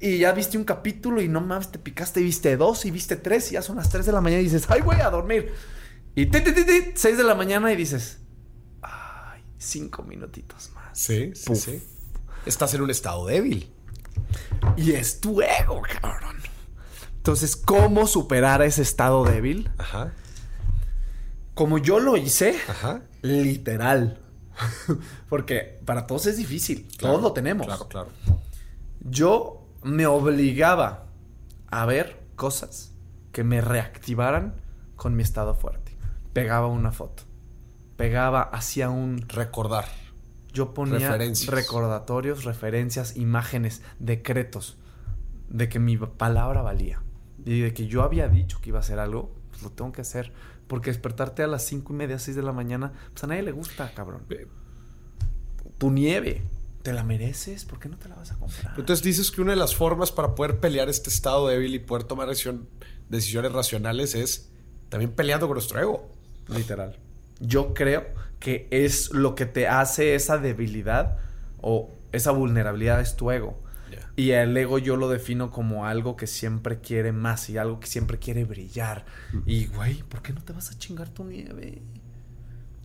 [0.00, 3.16] Y ya viste un capítulo y no mames, te picaste y viste dos y viste
[3.16, 5.52] tres y ya son las 3 de la mañana y dices, ay, voy a dormir.
[6.14, 8.18] Y ti, ti, ti, 6 de la mañana y dices,
[8.82, 10.96] ay, cinco minutitos más.
[10.98, 11.58] Sí, sí, Puf.
[11.64, 11.82] sí.
[12.46, 13.72] Estás en un estado débil.
[14.76, 16.36] Y es tu ego, cabrón.
[17.16, 19.68] Entonces, ¿cómo superar ese estado débil?
[19.78, 20.12] Ajá.
[21.54, 23.02] Como yo lo hice, Ajá.
[23.22, 24.20] literal.
[25.28, 26.88] Porque para todos es difícil.
[26.96, 27.66] Claro, todos lo tenemos.
[27.66, 28.08] Claro, claro.
[29.00, 31.06] Yo me obligaba
[31.70, 32.92] a ver cosas
[33.32, 34.54] que me reactivaran
[34.96, 35.96] con mi estado fuerte.
[36.32, 37.24] Pegaba una foto.
[37.96, 39.86] Pegaba, hacía un Recordar.
[40.52, 44.78] Yo ponía recordatorios, referencias, imágenes, decretos
[45.48, 47.02] de que mi palabra valía.
[47.44, 50.00] Y de que yo había dicho que iba a hacer algo, pues lo tengo que
[50.00, 50.32] hacer.
[50.68, 53.52] Porque despertarte a las cinco y media, seis de la mañana, pues a nadie le
[53.52, 54.22] gusta, cabrón.
[55.78, 56.42] Tu nieve,
[56.82, 57.64] ¿te la mereces?
[57.64, 58.74] ¿Por qué no te la vas a comprar?
[58.78, 62.04] Entonces dices que una de las formas para poder pelear este estado débil y poder
[62.04, 62.68] tomar decisión-
[63.08, 64.50] decisiones racionales es
[64.88, 66.10] también peleando con nuestro ego.
[66.48, 66.96] Literal.
[67.40, 68.06] Yo creo
[68.40, 71.18] que es lo que te hace esa debilidad
[71.60, 73.58] o esa vulnerabilidad es tu ego.
[74.16, 77.86] Y el ego yo lo defino como algo que siempre quiere más y algo que
[77.86, 79.04] siempre quiere brillar.
[79.46, 81.82] Y, güey, ¿por qué no te vas a chingar tu nieve?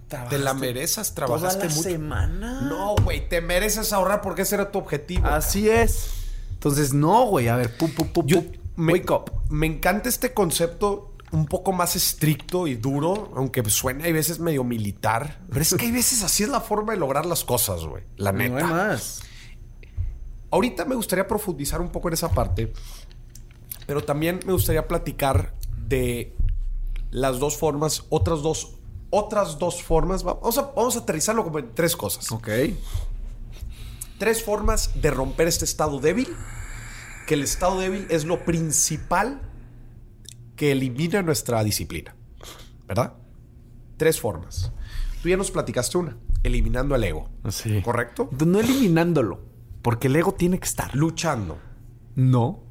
[0.07, 1.89] Te la Trabajaste mereces, toda trabajaste la mucho.
[1.89, 2.61] semana.
[2.61, 5.25] No, güey, te mereces ahorrar porque ese era tu objetivo.
[5.27, 6.09] Así es.
[6.51, 7.47] Entonces, no, güey.
[7.47, 8.43] A ver, pu, pu, pu, Yo-
[8.75, 9.31] me, wake up.
[9.49, 14.63] me encanta este concepto un poco más estricto y duro, aunque suene a veces medio
[14.63, 15.39] militar.
[15.49, 18.03] Pero es que hay veces así es la forma de lograr las cosas, güey.
[18.17, 18.67] La No hay neta.
[18.67, 19.23] más.
[20.53, 22.71] Ahorita me gustaría profundizar un poco en esa parte,
[23.87, 25.55] pero también me gustaría platicar
[25.87, 26.35] de
[27.09, 28.75] las dos formas, otras dos,
[29.09, 30.21] otras dos formas.
[30.21, 32.31] Vamos a, vamos a aterrizarlo como en tres cosas.
[32.31, 32.49] Ok.
[34.19, 36.27] Tres formas de romper este estado débil.
[37.25, 39.41] Que el estado débil es lo principal
[40.55, 42.15] que elimina nuestra disciplina.
[42.87, 43.13] ¿Verdad?
[43.97, 44.71] Tres formas.
[45.23, 47.27] Tú ya nos platicaste una, eliminando el ego.
[47.49, 47.81] Sí.
[47.81, 48.29] ¿Correcto?
[48.45, 49.51] No eliminándolo.
[49.83, 50.95] Porque el ego tiene que estar.
[50.95, 51.59] Luchando.
[52.15, 52.63] No.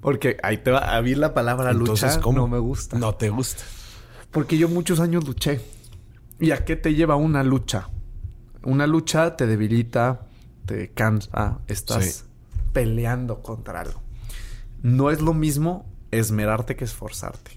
[0.00, 0.96] Porque ahí te va.
[0.96, 2.38] A mí la palabra Entonces, lucha ¿cómo?
[2.38, 2.96] no me gusta.
[2.98, 3.64] No te gusta.
[4.30, 5.60] Porque yo muchos años luché.
[6.38, 7.88] ¿Y a qué te lleva una lucha?
[8.62, 10.26] Una lucha te debilita,
[10.66, 12.24] te cansa, estás Sí.
[12.72, 14.02] peleando contra algo.
[14.82, 17.52] No es lo mismo esmerarte que esforzarte.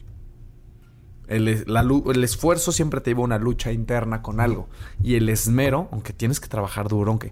[1.28, 4.70] La el esfuerzo siempre te lleva a una lucha interna con algo.
[5.04, 7.32] Y el esmero, aunque tienes que trabajar duro, aunque...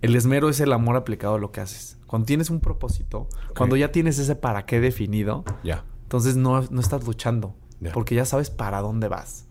[0.00, 1.98] El esmero es el amor aplicado a lo que haces.
[2.06, 5.84] Cuando tienes un propósito, cuando ya tienes ese para qué definido, Ya.
[6.04, 7.54] entonces no, no estás luchando.
[7.92, 9.46] Porque ya sabes para dónde vas.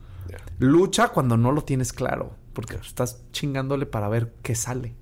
[0.59, 2.35] Lucha cuando no lo tienes claro.
[2.53, 4.95] Porque estás chingándole para ver qué sale.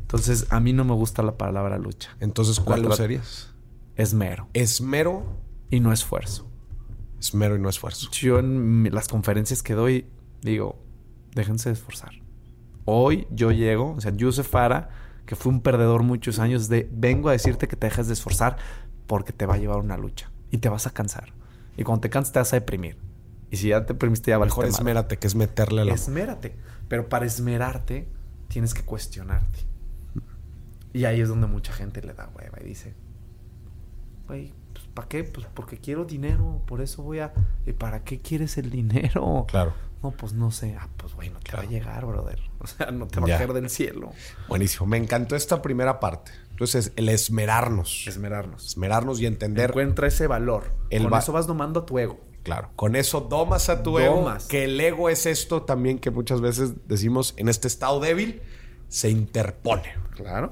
[0.00, 2.16] Entonces, a mí no me gusta la palabra lucha.
[2.20, 3.52] Entonces, ¿cuál tra- serías?
[3.96, 4.48] Esmero.
[4.52, 5.24] Esmero,
[5.70, 6.48] Y no esfuerzo.
[7.18, 8.08] esmero y no esfuerzo.
[8.12, 10.06] Yo en las conferencias que doy,
[10.42, 10.78] digo,
[11.34, 12.12] déjense de esforzar.
[12.86, 14.88] Hoy yo llego, o sea, Yusef Fara,
[15.26, 18.56] que fue un perdedor muchos años, de vengo a decirte que te dejes de esforzar
[19.06, 21.32] porque te va a llevar una lucha y te vas a cansar.
[21.76, 22.96] Y cuando te cansas te vas a deprimir.
[23.50, 25.94] Y si ya te deprimiste ya Mejor esmérate, que es meterle la...
[25.94, 26.54] Esmérate.
[26.88, 28.08] Pero para esmerarte
[28.48, 29.60] tienes que cuestionarte.
[30.92, 32.94] Y ahí es donde mucha gente le da hueva y dice,
[34.28, 35.24] güey, pues ¿para qué?
[35.24, 37.32] Pues porque quiero dinero, por eso voy a...
[37.66, 39.44] ¿Y para qué quieres el dinero?
[39.48, 39.74] Claro.
[40.06, 40.76] No, pues no sé.
[40.78, 42.38] Ah, pues bueno, te va a llegar, brother.
[42.58, 44.12] O sea, no te va a caer del cielo.
[44.48, 44.86] Buenísimo.
[44.86, 46.32] Me encantó esta primera parte.
[46.50, 48.06] Entonces, el esmerarnos.
[48.06, 48.66] Esmerarnos.
[48.66, 49.70] Esmerarnos y entender.
[49.70, 50.72] Encuentra ese valor.
[50.90, 52.20] El Con eso vas domando a tu ego.
[52.44, 52.70] Claro.
[52.74, 54.32] Con eso domas a tu ego.
[54.48, 58.42] Que el ego es esto también que muchas veces decimos en este estado débil,
[58.88, 59.94] se interpone.
[60.14, 60.50] Claro.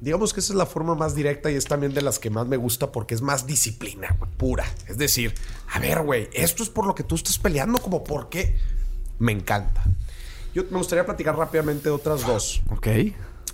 [0.00, 2.46] Digamos que esa es la forma más directa y es también de las que más
[2.46, 4.64] me gusta porque es más disciplina, pura.
[4.86, 5.34] Es decir,
[5.72, 8.56] a ver, güey, esto es por lo que tú estás peleando, como por qué.
[9.18, 9.82] Me encanta.
[10.54, 12.62] Yo me gustaría platicar rápidamente de otras dos.
[12.70, 12.86] Ok.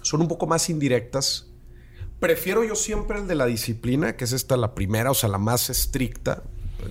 [0.03, 1.47] Son un poco más indirectas.
[2.21, 5.39] Prefiero yo siempre el de la disciplina, que es esta la primera, o sea, la
[5.39, 6.43] más estricta.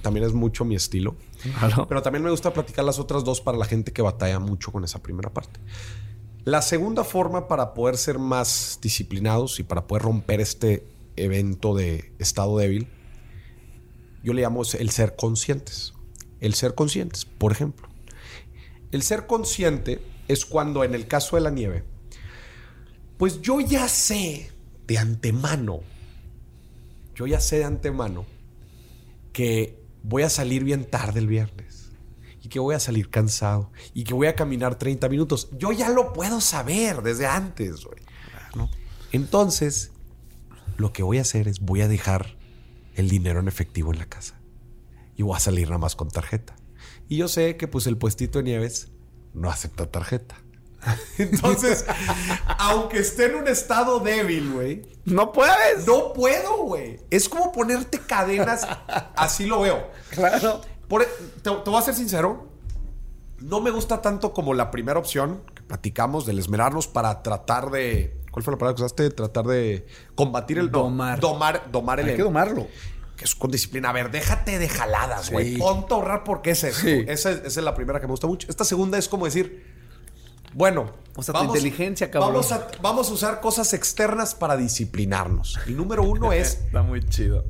[0.02, 1.16] También es mucho mi estilo.
[1.88, 4.84] Pero también me gusta platicar las otras dos para la gente que batalla mucho con
[4.84, 5.60] esa primera parte.
[6.46, 10.86] La segunda forma para poder ser más disciplinados y para poder romper este
[11.16, 12.90] evento de estado débil,
[14.24, 15.94] yo le llamo el ser conscientes.
[16.42, 17.88] El ser conscientes, por ejemplo.
[18.92, 21.86] El ser consciente es cuando en el caso de la nieve,
[23.18, 24.52] pues yo ya sé
[24.86, 25.80] de antemano,
[27.16, 28.26] yo ya sé de antemano
[29.32, 31.83] que voy a salir bien tarde el viernes
[32.44, 35.50] y que voy a salir cansado y que voy a caminar 30 minutos.
[35.58, 38.04] Yo ya lo puedo saber desde antes, güey.
[39.14, 39.92] Entonces,
[40.78, 42.36] lo que voy a hacer es voy a dejar
[42.96, 44.40] el dinero en efectivo en la casa
[45.16, 46.56] y voy a salir nada más con tarjeta.
[47.08, 48.90] Y yo sé que pues el puestito de nieves
[49.34, 50.36] no acepta tarjeta.
[51.18, 51.86] Entonces,
[52.58, 54.82] aunque esté en un estado débil, güey.
[55.06, 55.88] No puedes.
[55.88, 57.00] No puedo, güey.
[57.10, 58.68] Es como ponerte cadenas.
[59.16, 59.90] Así lo veo.
[60.10, 60.62] Claro.
[60.90, 61.08] E,
[61.42, 62.48] te, voy a ser sincero.
[63.40, 68.22] No me gusta tanto como la primera opción que platicamos del esmerarnos para tratar de.
[68.32, 69.10] ¿Cuál fue la palabra que usaste?
[69.10, 70.72] Tratar de combatir el.
[70.72, 71.20] Domar.
[71.20, 72.10] Domar, domar el.
[72.10, 72.68] Hay que domarlo.
[73.18, 73.90] Que es con disciplina.
[73.90, 75.58] A ver, déjate de jaladas, güey.
[75.58, 76.88] Ponte a ahorrar porque es eso.
[76.88, 78.48] Esa, es, la primera que me gusta mucho.
[78.50, 79.84] Esta segunda es como decir.
[80.56, 82.34] Bueno, o sea, vamos, tu inteligencia, cabrón.
[82.34, 85.60] Vamos a, vamos a usar cosas externas para disciplinarnos.
[85.66, 86.60] El número uno es.
[86.66, 87.44] Está muy chido.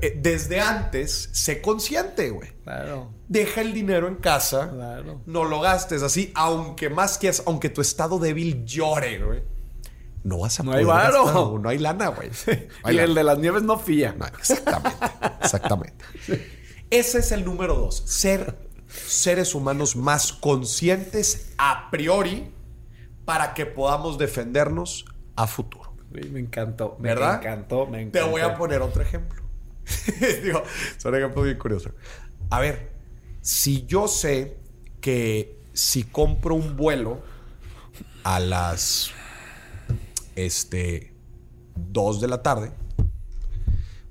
[0.00, 2.50] Eh, desde antes, sé consciente, güey.
[2.64, 3.10] Claro.
[3.28, 4.70] Deja el dinero en casa.
[4.70, 5.20] Claro.
[5.26, 9.42] No lo gastes así, aunque más que aunque tu estado débil llore, güey.
[10.22, 11.58] No vas a no hay varo.
[11.58, 12.30] no hay lana, güey.
[12.90, 14.16] y el de las nieves no fía.
[14.38, 15.06] exactamente.
[15.42, 16.04] exactamente.
[16.90, 18.02] Ese es el número dos.
[18.06, 18.56] Ser
[18.88, 22.52] seres humanos más conscientes a priori
[23.24, 25.04] para que podamos defendernos
[25.36, 25.94] a futuro.
[26.10, 26.96] Me encantó.
[27.00, 27.40] ¿Verdad?
[27.42, 28.18] Me encantó, me encantó.
[28.26, 29.43] Te voy a poner otro ejemplo.
[30.42, 30.62] Digo,
[30.96, 31.92] son ejemplos bien curiosos.
[32.50, 32.92] A ver,
[33.40, 34.58] si yo sé
[35.00, 37.22] que si compro un vuelo
[38.22, 39.10] a las
[40.36, 41.14] este
[41.76, 42.72] 2 de la tarde,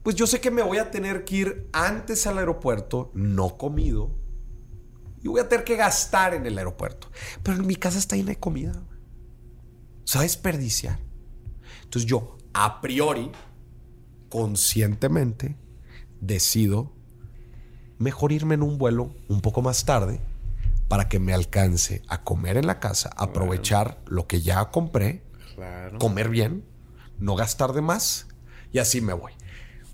[0.03, 4.11] pues yo sé que me voy a tener que ir antes al aeropuerto, no comido,
[5.23, 7.07] y voy a tener que gastar en el aeropuerto.
[7.41, 8.73] Pero en mi casa está llena de comida.
[10.15, 10.99] O desperdiciar.
[11.83, 13.31] Entonces yo, a priori,
[14.29, 15.55] conscientemente,
[16.25, 16.91] decido
[17.99, 20.19] mejor irme en un vuelo un poco más tarde
[20.87, 25.23] para que me alcance a comer en la casa, aprovechar lo que ya compré,
[25.99, 26.65] comer bien,
[27.19, 28.27] no gastar de más
[28.71, 29.31] y así me voy.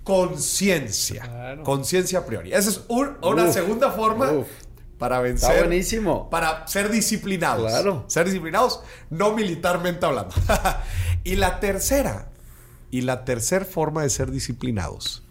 [0.04, 1.60] Conciencia.
[1.64, 2.52] Conciencia a priori.
[2.52, 2.82] Esa es
[3.22, 4.32] una segunda forma
[4.98, 5.52] para vencer.
[5.52, 6.30] Está buenísimo.
[6.30, 7.72] Para ser disciplinados.
[7.72, 8.06] Claro.
[8.08, 10.34] Ser disciplinados, no militarmente hablando.
[11.24, 12.32] y la tercera,
[12.90, 15.29] y la tercera forma de ser disciplinados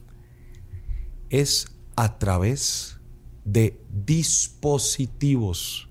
[1.30, 2.98] es a través
[3.44, 5.88] de dispositivos.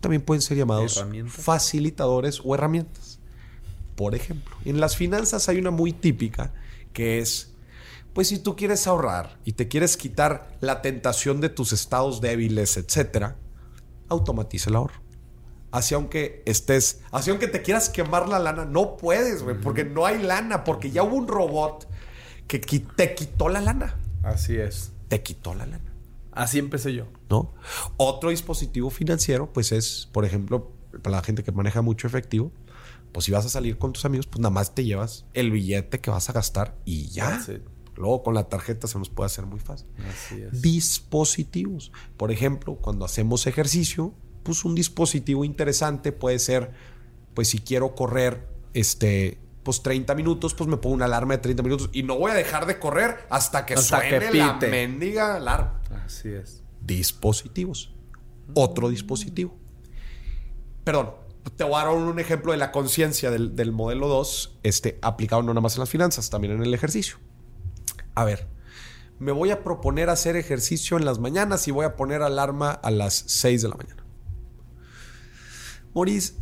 [0.00, 3.20] También pueden ser llamados facilitadores o herramientas.
[3.96, 6.52] Por ejemplo, en las finanzas hay una muy típica
[6.92, 7.52] que es,
[8.12, 12.76] pues si tú quieres ahorrar y te quieres quitar la tentación de tus estados débiles,
[12.76, 13.36] etcétera,
[14.08, 15.00] automatiza el ahorro.
[15.70, 20.06] Así aunque estés, así aunque te quieras quemar la lana, no puedes, güey, porque no
[20.06, 21.88] hay lana, porque ya hubo un robot
[22.46, 23.96] que te quitó la lana.
[24.24, 24.92] Así es.
[25.08, 25.92] Te quitó la lana.
[26.32, 27.06] Así empecé yo.
[27.30, 27.54] ¿No?
[27.96, 30.72] Otro dispositivo financiero, pues es, por ejemplo,
[31.02, 32.50] para la gente que maneja mucho efectivo,
[33.12, 36.00] pues si vas a salir con tus amigos, pues nada más te llevas el billete
[36.00, 37.40] que vas a gastar y ya.
[37.96, 39.86] Luego con la tarjeta se nos puede hacer muy fácil.
[40.10, 40.60] Así es.
[40.60, 41.92] Dispositivos.
[42.16, 44.12] Por ejemplo, cuando hacemos ejercicio,
[44.42, 46.72] pues un dispositivo interesante puede ser,
[47.34, 51.62] pues si quiero correr, este, pues 30 minutos, pues me pongo una alarma de 30
[51.62, 55.80] minutos y no voy a dejar de correr hasta que suene la mendiga alarma.
[56.04, 56.62] Así es.
[56.80, 57.92] Dispositivos.
[58.54, 59.56] Otro dispositivo.
[60.84, 61.12] Perdón,
[61.56, 65.42] te voy a dar un ejemplo de la conciencia del, del, modelo 2, este, aplicado
[65.42, 67.16] no nada más en las finanzas, también en el ejercicio.
[68.14, 68.46] A ver,
[69.18, 72.90] me voy a proponer hacer ejercicio en las mañanas y voy a poner alarma a
[72.90, 74.04] las 6 de la mañana.
[75.94, 76.34] Maurice,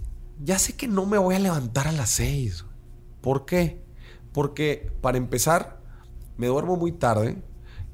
[0.42, 2.64] ya sé que no me voy a levantar a las 6.
[3.22, 3.82] ¿Por qué?
[4.32, 5.80] Porque para empezar,
[6.36, 7.42] me duermo muy tarde,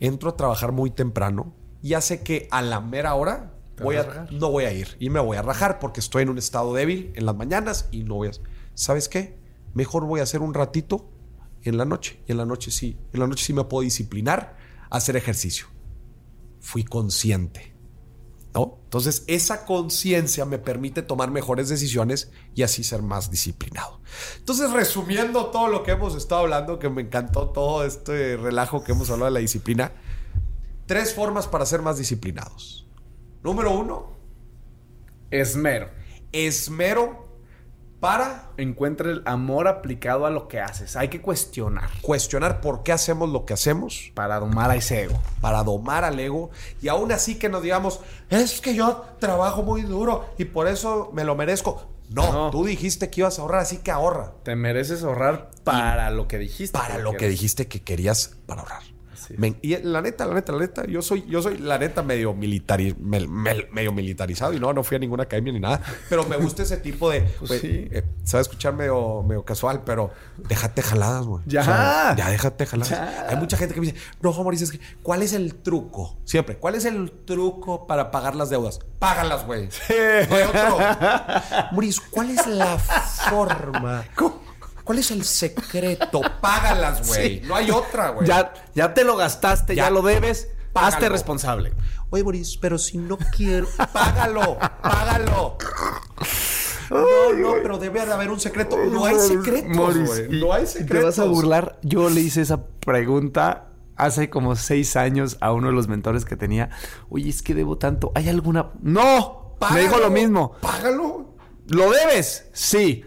[0.01, 4.51] entro a trabajar muy temprano, ya sé que a la mera hora voy a, no
[4.51, 7.27] voy a ir y me voy a rajar porque estoy en un estado débil en
[7.27, 8.31] las mañanas y no voy a...
[8.75, 9.39] ¿Sabes qué?
[9.75, 11.09] Mejor voy a hacer un ratito
[11.63, 12.21] en la noche.
[12.27, 14.57] Y en la noche sí, en la noche sí me puedo disciplinar
[14.91, 15.67] a hacer ejercicio.
[16.61, 17.75] Fui consciente.
[18.65, 24.01] Entonces, esa conciencia me permite tomar mejores decisiones y así ser más disciplinado.
[24.39, 28.93] Entonces, resumiendo todo lo que hemos estado hablando, que me encantó todo este relajo que
[28.93, 29.93] hemos hablado de la disciplina,
[30.87, 32.87] tres formas para ser más disciplinados.
[33.43, 34.13] Número uno,
[35.31, 35.91] esmero.
[36.33, 37.28] Esmero
[38.01, 38.51] para...
[38.57, 40.97] Encuentra el amor aplicado a lo que haces.
[40.97, 41.89] Hay que cuestionar.
[42.03, 44.11] Cuestionar por qué hacemos lo que hacemos.
[44.15, 45.21] Para domar a ese ego.
[45.41, 46.51] Para domar al ego.
[46.83, 51.11] Y aún así que nos digamos, es que yo trabajo muy duro y por eso
[51.13, 51.89] me lo merezco.
[52.11, 54.33] No, tú dijiste que ibas a ahorrar, así que ahorra.
[54.43, 56.77] Te mereces ahorrar para lo que dijiste.
[56.77, 58.98] Para lo que dijiste que querías para ahorrar
[59.63, 63.93] y la neta, la neta, la neta, yo soy, yo soy la neta medio, medio
[63.93, 65.81] militarizado y no, no fui a ninguna academia ni nada.
[66.09, 67.29] Pero me gusta ese tipo de.
[67.49, 67.89] Pues sí.
[67.91, 71.43] Eh, sabe escuchar medio, medio casual, pero déjate jaladas, güey.
[71.47, 72.15] Ya.
[72.17, 73.29] ya déjate jaladas.
[73.29, 76.19] Hay mucha gente que me dice, no, Mauricio, es que, ¿cuál es el truco?
[76.25, 78.81] Siempre, ¿cuál es el truco para pagar las deudas?
[78.99, 79.71] Págalas, güey.
[79.71, 79.95] Sí.
[80.29, 80.79] No hay otro.
[81.73, 84.05] Mauricio, ¿cuál es la forma?
[84.17, 84.48] ¿Cómo?
[84.89, 86.23] ¿Cuál es el secreto?
[86.41, 87.43] Págalas, güey.
[87.43, 88.27] No hay otra, güey.
[88.27, 90.49] Ya, ya te lo gastaste, ya, lo debes.
[90.73, 91.75] Hazte responsable.
[92.09, 95.59] Oye, Boris, pero si no quiero, págalo, págalo.
[96.89, 98.79] No, no, pero debe haber un secreto.
[98.79, 100.41] No hay secretos, güey.
[100.41, 100.99] No hay secretos.
[100.99, 101.79] Te vas a burlar.
[101.83, 106.37] Yo le hice esa pregunta hace como seis años a uno de los mentores que
[106.37, 106.71] tenía.
[107.11, 108.11] Oye, es que debo tanto.
[108.15, 108.71] ¿Hay alguna...?
[108.81, 109.59] ¡No!
[109.71, 110.53] Me dijo lo mismo.
[110.63, 111.37] Págalo.
[111.67, 112.49] ¿Lo debes?
[112.55, 113.05] Sí.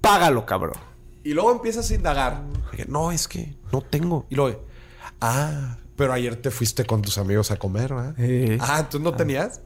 [0.00, 0.93] Págalo, cabrón.
[1.24, 2.42] Y luego empiezas a indagar.
[2.86, 4.26] No, es que no tengo.
[4.28, 4.64] Y luego,
[5.20, 8.14] ah, pero ayer te fuiste con tus amigos a comer, ¿verdad?
[8.60, 9.16] Ah, ¿tú no ah.
[9.16, 9.60] tenías?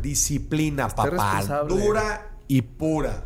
[0.00, 1.64] Disciplina, papá.
[1.68, 3.24] Dura y pura.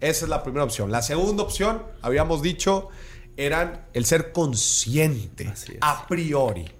[0.00, 0.90] Esa es la primera opción.
[0.90, 2.88] La segunda opción, habíamos dicho,
[3.36, 6.75] eran el ser consciente a priori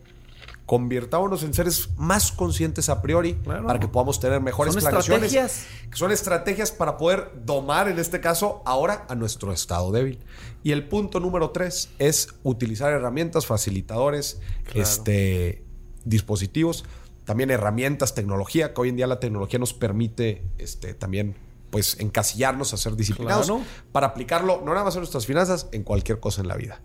[0.67, 5.67] convirtámonos en seres más conscientes a priori para que podamos tener mejores son Estrategias.
[5.91, 10.19] Que son estrategias para poder domar, en este caso, ahora a nuestro estado débil.
[10.65, 14.41] Y el punto número tres es utilizar herramientas, facilitadores,
[14.75, 15.65] este,
[16.05, 16.85] dispositivos,
[17.25, 21.37] también herramientas, tecnología, que hoy en día la tecnología nos permite este, también
[21.71, 23.53] pues encasillarnos a ser disciplinados
[23.93, 26.81] para aplicarlo no nada más en nuestras finanzas, en cualquier cosa en la vida.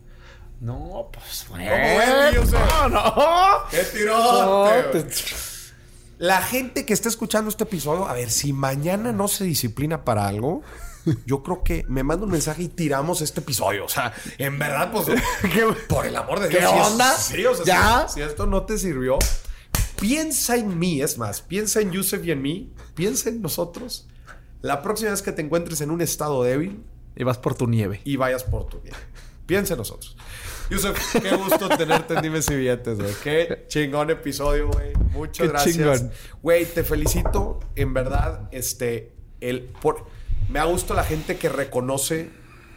[0.61, 1.65] No, pues bueno.
[2.51, 3.63] No, no.
[3.71, 4.69] ¿Qué tiró?
[6.19, 10.27] La gente que está escuchando este episodio, a ver, si mañana no se disciplina para
[10.27, 10.61] algo,
[11.25, 13.85] yo creo que me manda un mensaje y tiramos este episodio.
[13.85, 15.07] O sea, en verdad, pues,
[15.89, 16.61] por el amor de Dios.
[16.61, 17.17] ¿Qué onda?
[17.17, 18.07] sí, o sea, ¿Ya?
[18.07, 19.17] Si, esto no te sirvió,
[19.99, 21.01] piensa en mí.
[21.01, 22.71] Es más, piensa en Yusef y en mí.
[22.93, 24.07] Piensa en nosotros.
[24.61, 26.83] La próxima vez que te encuentres en un estado débil.
[27.15, 28.01] Y vas por tu nieve.
[28.03, 28.99] Y vayas por tu nieve.
[29.51, 30.15] Piensa en nosotros.
[30.69, 33.13] Yusuf, qué gusto tenerte en Dime Si Billetes, güey.
[33.21, 34.93] Qué chingón episodio, güey.
[35.11, 36.05] Muchas gracias.
[36.41, 37.59] Güey, te felicito.
[37.75, 40.05] En verdad, este, el, por,
[40.47, 42.29] me ha gustado la gente que reconoce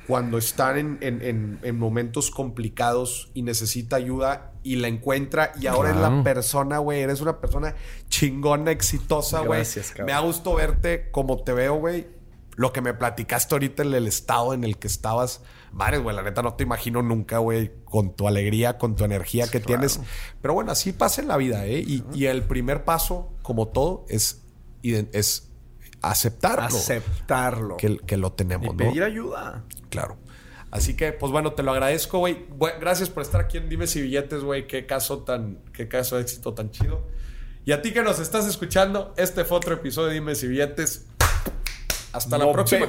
[0.09, 6.25] cuando están en, momentos complicados y necesita ayuda y la encuentra y ahora es la
[6.25, 7.03] persona, güey.
[7.03, 7.77] Eres una persona
[8.09, 9.63] chingona, exitosa, güey.
[10.05, 12.09] Me ha gustado verte como te veo, güey.
[12.57, 15.41] Lo que me platicaste ahorita en el estado en el que estabas
[15.75, 19.49] Madre, güey, la neta no te imagino nunca, güey, con tu alegría, con tu energía
[19.49, 20.01] que tienes.
[20.41, 21.85] Pero bueno, así pasa en la vida, ¿eh?
[21.85, 24.43] Y, el primer paso, como todo, es,
[24.83, 25.51] es
[26.01, 26.67] aceptarlo.
[26.67, 27.77] Aceptarlo.
[27.77, 29.65] Que, que lo tenemos, y pedir ayuda.
[29.91, 30.17] Claro.
[30.71, 32.47] Así que, pues bueno, te lo agradezco, güey.
[32.81, 34.69] Gracias por estar aquí en Dime si billetes, güey.
[34.69, 37.05] Qué caso tan, qué caso de éxito tan chido.
[37.65, 41.07] Y a ti que nos estás escuchando, este fue otro episodio de Dime si billetes.
[42.13, 42.87] Hasta la próxima.